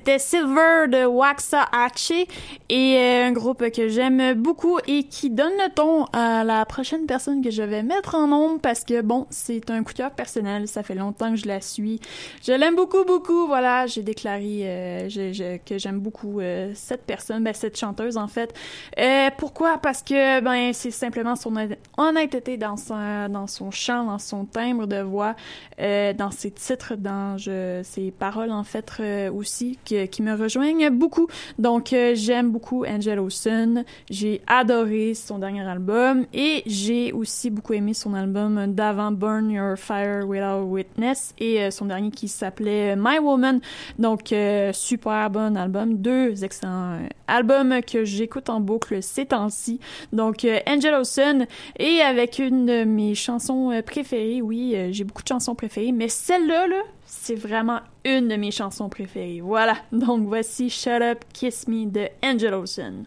C'était 0.00 0.18
Silver 0.18 0.86
de 0.88 1.04
Waxahachie 1.04 2.26
et 2.72 2.96
euh, 2.98 3.26
un 3.26 3.32
groupe 3.32 3.68
que 3.70 3.88
j'aime 3.88 4.34
beaucoup 4.34 4.78
et 4.86 5.02
qui 5.02 5.28
donne 5.28 5.52
le 5.58 5.74
ton 5.74 6.04
à 6.12 6.44
la 6.44 6.64
prochaine 6.64 7.04
personne 7.04 7.42
que 7.42 7.50
je 7.50 7.62
vais 7.64 7.82
mettre 7.82 8.14
en 8.14 8.28
nombre 8.28 8.60
parce 8.60 8.84
que 8.84 9.02
bon, 9.02 9.26
c'est 9.28 9.68
un 9.70 9.82
coup 9.82 9.92
personnel. 10.16 10.68
Ça 10.68 10.84
fait 10.84 10.94
longtemps 10.94 11.30
que 11.32 11.36
je 11.36 11.48
la 11.48 11.60
suis. 11.60 11.98
Je 12.44 12.52
l'aime 12.52 12.76
beaucoup, 12.76 13.04
beaucoup. 13.04 13.48
Voilà, 13.48 13.88
j'ai 13.88 14.02
déclaré 14.04 14.60
euh, 14.68 15.08
je- 15.08 15.32
je- 15.32 15.56
que 15.58 15.78
j'aime 15.78 15.98
beaucoup 15.98 16.38
euh, 16.38 16.70
cette 16.76 17.02
personne, 17.02 17.42
ben, 17.42 17.52
cette 17.54 17.76
chanteuse 17.76 18.16
en 18.16 18.28
fait. 18.28 18.54
Euh, 19.00 19.30
pourquoi? 19.36 19.78
Parce 19.78 20.02
que 20.04 20.40
ben 20.40 20.72
c'est 20.72 20.92
simplement 20.92 21.34
son 21.34 21.56
honnêt- 21.56 21.78
honnêteté 21.98 22.56
dans 22.56 22.76
son, 22.76 23.28
dans 23.28 23.48
son 23.48 23.72
chant, 23.72 24.04
dans 24.04 24.18
son 24.18 24.44
timbre 24.44 24.86
de 24.86 25.00
voix, 25.00 25.34
euh, 25.80 26.12
dans 26.12 26.30
ses 26.30 26.52
titres, 26.52 26.94
dans 26.96 27.36
ses 27.82 28.12
paroles 28.16 28.52
en 28.52 28.62
fait 28.62 28.92
euh, 29.00 29.32
aussi, 29.32 29.76
que- 29.84 30.06
qui 30.06 30.22
me 30.22 30.36
rejoignent 30.40 30.88
beaucoup. 30.90 31.26
Donc 31.58 31.88
j'aime 32.14 32.50
beaucoup 32.52 32.59
Angel 32.86 33.18
Olsen. 33.18 33.84
J'ai 34.10 34.40
adoré 34.46 35.14
son 35.14 35.38
dernier 35.38 35.62
album 35.62 36.26
et 36.32 36.62
j'ai 36.66 37.12
aussi 37.12 37.50
beaucoup 37.50 37.72
aimé 37.72 37.94
son 37.94 38.14
album 38.14 38.74
d'avant 38.74 39.10
Burn 39.12 39.50
Your 39.50 39.76
Fire 39.76 40.26
Without 40.26 40.64
Witness 40.64 41.34
et 41.38 41.60
euh, 41.60 41.70
son 41.70 41.86
dernier 41.86 42.10
qui 42.10 42.28
s'appelait 42.28 42.96
My 42.96 43.18
Woman. 43.18 43.60
Donc 43.98 44.32
euh, 44.32 44.72
super 44.72 45.30
bon 45.30 45.56
album, 45.56 45.98
deux 45.98 46.44
excellents 46.44 46.94
euh, 46.94 47.08
albums 47.26 47.80
que 47.82 48.04
j'écoute 48.04 48.48
en 48.48 48.60
boucle 48.60 49.02
ces 49.02 49.26
temps-ci. 49.26 49.80
Donc 50.12 50.46
Angel 50.66 50.94
Olsen 50.94 51.46
et 51.78 52.00
avec 52.00 52.38
une 52.38 52.66
de 52.66 52.84
mes 52.84 53.14
chansons 53.14 53.80
préférées, 53.86 54.42
oui, 54.42 54.76
j'ai 54.90 55.04
beaucoup 55.04 55.22
de 55.22 55.28
chansons 55.28 55.54
préférées, 55.54 55.92
mais 55.92 56.08
celle-là 56.08 56.66
là, 56.66 56.82
c'est 57.10 57.34
vraiment 57.34 57.80
une 58.04 58.28
de 58.28 58.36
mes 58.36 58.52
chansons 58.52 58.88
préférées. 58.88 59.40
Voilà. 59.40 59.74
Donc 59.90 60.28
voici 60.28 60.70
Shut 60.70 61.02
Up 61.02 61.24
Kiss 61.32 61.66
Me 61.66 61.84
de 61.86 62.08
Angel 62.22 62.54
Olsen. 62.54 63.04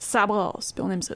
Ça 0.00 0.26
brasse, 0.26 0.72
puis 0.72 0.82
on 0.82 0.90
aime 0.90 1.02
ça. 1.02 1.14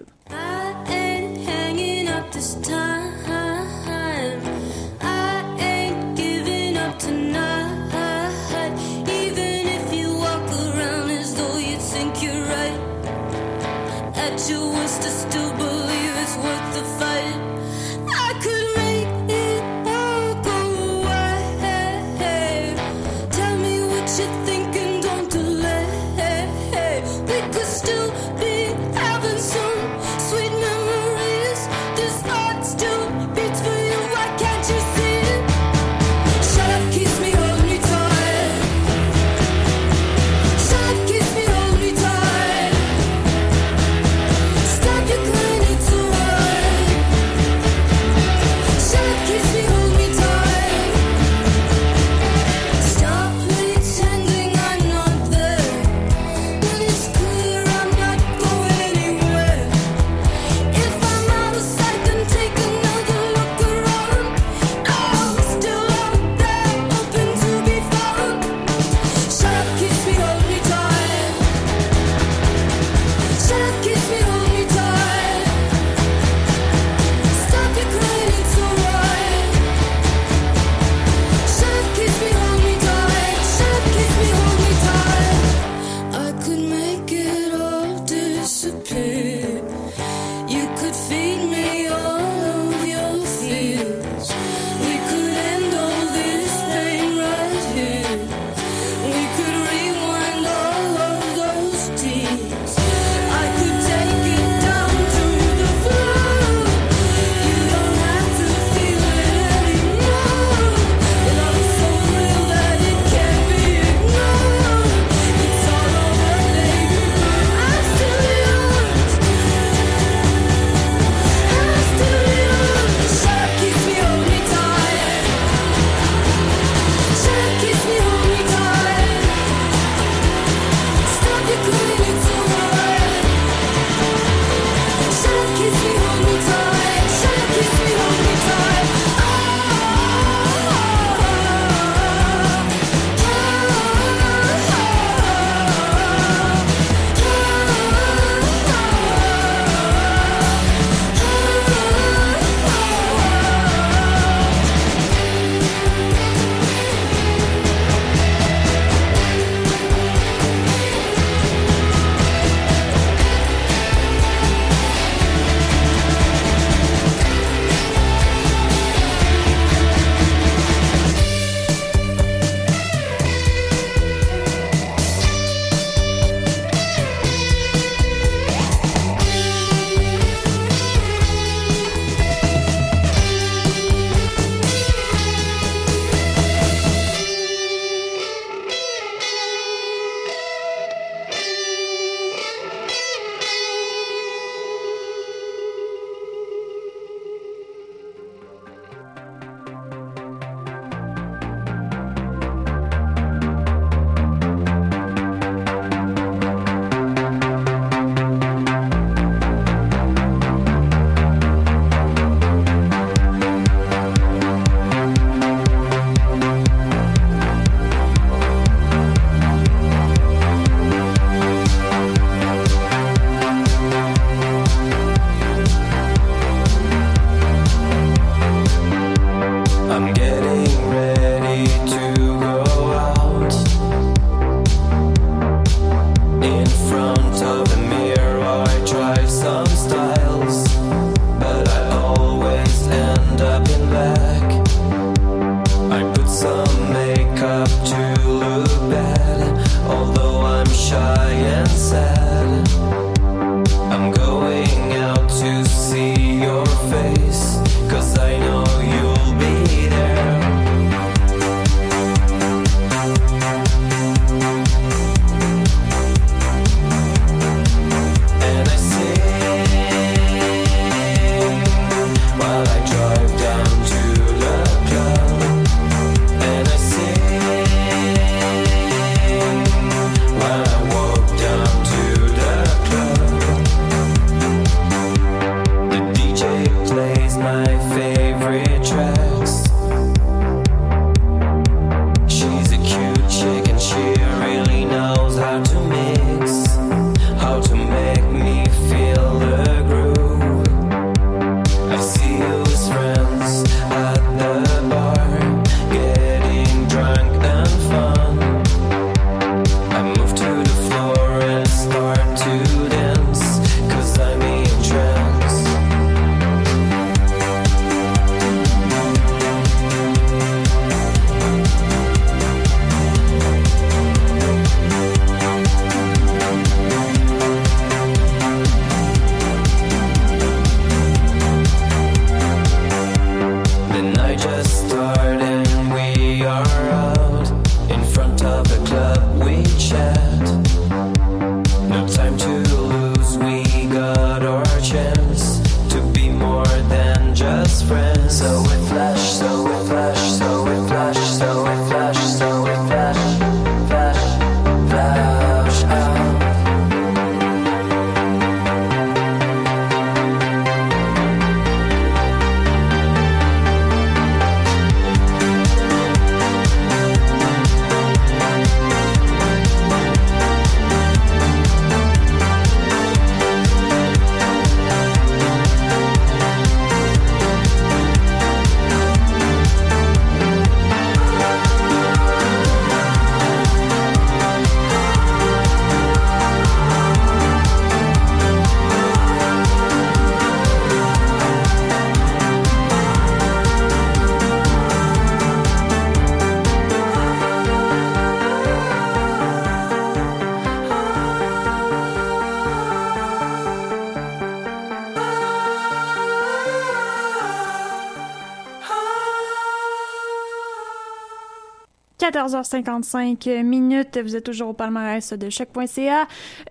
14h55 412.44 413.62
minutes. 413.62 414.18
Vous 414.18 414.36
êtes 414.36 414.44
toujours 414.44 414.68
au 414.68 414.72
palmarès 414.72 415.32
de 415.32 415.48
choc.ca. 415.48 416.26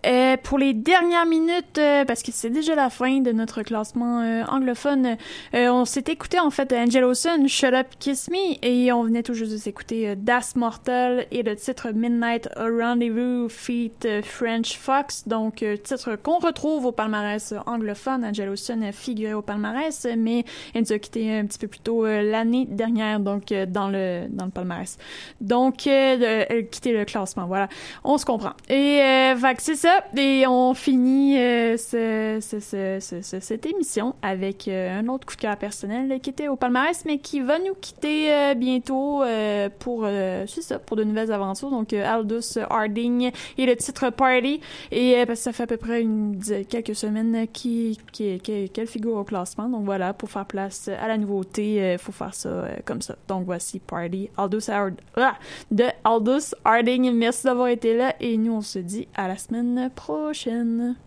Euh, 0.06 0.36
pour 0.42 0.58
les 0.58 0.74
dernières 0.74 1.26
minutes, 1.26 1.78
euh, 1.78 2.04
parce 2.04 2.24
que 2.24 2.32
c'est 2.34 2.50
déjà 2.50 2.76
la 2.76 2.90
fin 2.90 3.20
de 3.20 3.32
notre 3.32 3.64
classement 3.64 4.20
euh, 4.22 4.44
anglophone, 4.50 5.18
euh, 5.54 5.70
on 5.70 5.86
s'est 5.86 6.04
écouté 6.08 6.40
en 6.40 6.50
fait 6.50 6.74
Angel 6.74 7.04
Olsen, 7.04 7.48
Shut 7.48 7.74
Up 7.74 7.88
Kiss 8.00 8.30
Me, 8.30 8.58
et 8.62 8.92
on 8.92 9.04
venait 9.04 9.24
tout 9.24 9.34
juste 9.34 9.54
de 9.54 9.58
s'écouter 9.58 10.10
euh, 10.10 10.16
Das 10.18 10.56
Mortal 10.56 11.26
et 11.32 11.42
le 11.42 11.56
titre 11.56 11.92
Midnight 11.92 12.50
Rendezvous 12.58 13.48
feat 13.50 14.06
euh, 14.06 14.22
French 14.22 14.78
Fox, 14.78 15.28
donc 15.28 15.64
titre 15.84 16.18
qu'on 16.22 16.40
retrouve 16.40 16.86
au 16.86 16.92
palmarès 16.92 17.54
anglophone. 17.66 18.26
Angel 18.26 18.50
Olsen 18.50 18.92
figurait 18.92 19.34
au 19.34 19.42
palmarès, 19.42 20.08
mais 20.18 20.44
elle 20.74 20.82
nous 20.82 20.92
a 20.92 21.00
quitté 21.00 21.32
un 21.32 21.46
petit 21.46 21.60
peu 21.60 21.68
plus 21.68 21.80
tôt 21.80 22.06
l'année 22.06 22.66
dernière, 22.70 23.20
donc 23.20 23.54
dans 23.70 23.90
le 23.90 24.26
dans 24.30 24.46
le 24.46 24.52
palmarès. 24.52 24.98
Donc, 25.40 25.88
elle 25.88 26.68
quittait 26.70 26.92
le 26.92 27.06
classement, 27.06 27.46
voilà. 27.46 27.70
On 28.04 28.18
se 28.18 28.26
comprend. 28.26 28.54
Et 28.70 29.02
euh, 29.02 29.36
c'est 29.60 29.76
ça. 29.76 29.93
Et 30.16 30.46
on 30.48 30.74
finit 30.74 31.38
euh, 31.38 31.78
ce- 31.78 32.40
ce- 32.42 32.60
ce- 32.60 33.00
ce- 33.00 33.22
ce- 33.22 33.40
cette 33.40 33.66
émission 33.66 34.16
avec 34.22 34.68
euh, 34.68 35.00
un 35.00 35.08
autre 35.08 35.26
coup 35.26 35.36
de 35.36 35.42
cœur 35.42 35.58
personnel 35.58 36.20
qui 36.22 36.30
était 36.30 36.48
au 36.48 36.56
palmarès, 36.56 37.04
mais 37.06 37.18
qui 37.20 37.40
va 37.42 37.60
nous 37.60 37.74
quitter 37.80 38.34
euh, 38.34 38.54
bientôt 38.54 39.24
euh, 39.24 39.70
pour, 39.80 40.04
euh, 40.06 40.46
ça, 40.48 40.80
pour 40.80 40.98
de 40.98 41.04
nouvelles 41.04 41.32
aventures. 41.32 41.70
Donc, 41.70 41.94
euh, 41.94 42.06
Aldous 42.06 42.58
Harding 42.70 43.32
et 43.58 43.66
le 43.66 43.76
titre 43.76 44.10
Party. 44.10 44.62
Et 44.92 45.16
parce 45.26 45.40
que 45.40 45.44
ça 45.44 45.54
fait 45.54 45.64
à 45.64 45.68
peu 45.68 45.78
près 45.78 46.02
une, 46.02 46.40
quelques 46.70 46.96
semaines 46.96 47.48
qui, 47.52 47.98
qui, 48.12 48.40
qui- 48.40 48.70
qu'elle 48.70 48.88
figure 48.88 49.16
au 49.18 49.24
classement. 49.24 49.68
Donc 49.70 49.86
voilà, 49.86 50.14
pour 50.14 50.30
faire 50.30 50.46
place 50.46 50.88
à 50.90 51.08
la 51.08 51.18
nouveauté, 51.18 51.94
il 51.94 51.98
faut 51.98 52.12
faire 52.12 52.34
ça 52.34 52.68
comme 52.86 53.02
ça. 53.02 53.16
Donc 53.28 53.46
voici 53.46 53.80
Party 53.80 54.30
Aldous 54.38 54.70
Hard 54.70 54.96
ah, 55.18 55.36
de 55.72 55.86
Aldous 56.04 56.54
Harding. 56.64 57.12
Merci 57.14 57.46
d'avoir 57.46 57.68
été 57.68 57.96
là 57.96 58.16
et 58.20 58.38
nous 58.38 58.54
on 58.54 58.62
se 58.62 58.80
dit 58.80 59.08
à 59.16 59.28
la 59.28 59.38
semaine 59.38 59.83
prochaine. 59.90 60.98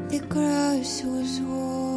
The 0.08 0.20
grass 0.28 1.02
was 1.04 1.40
warm, 1.40 1.93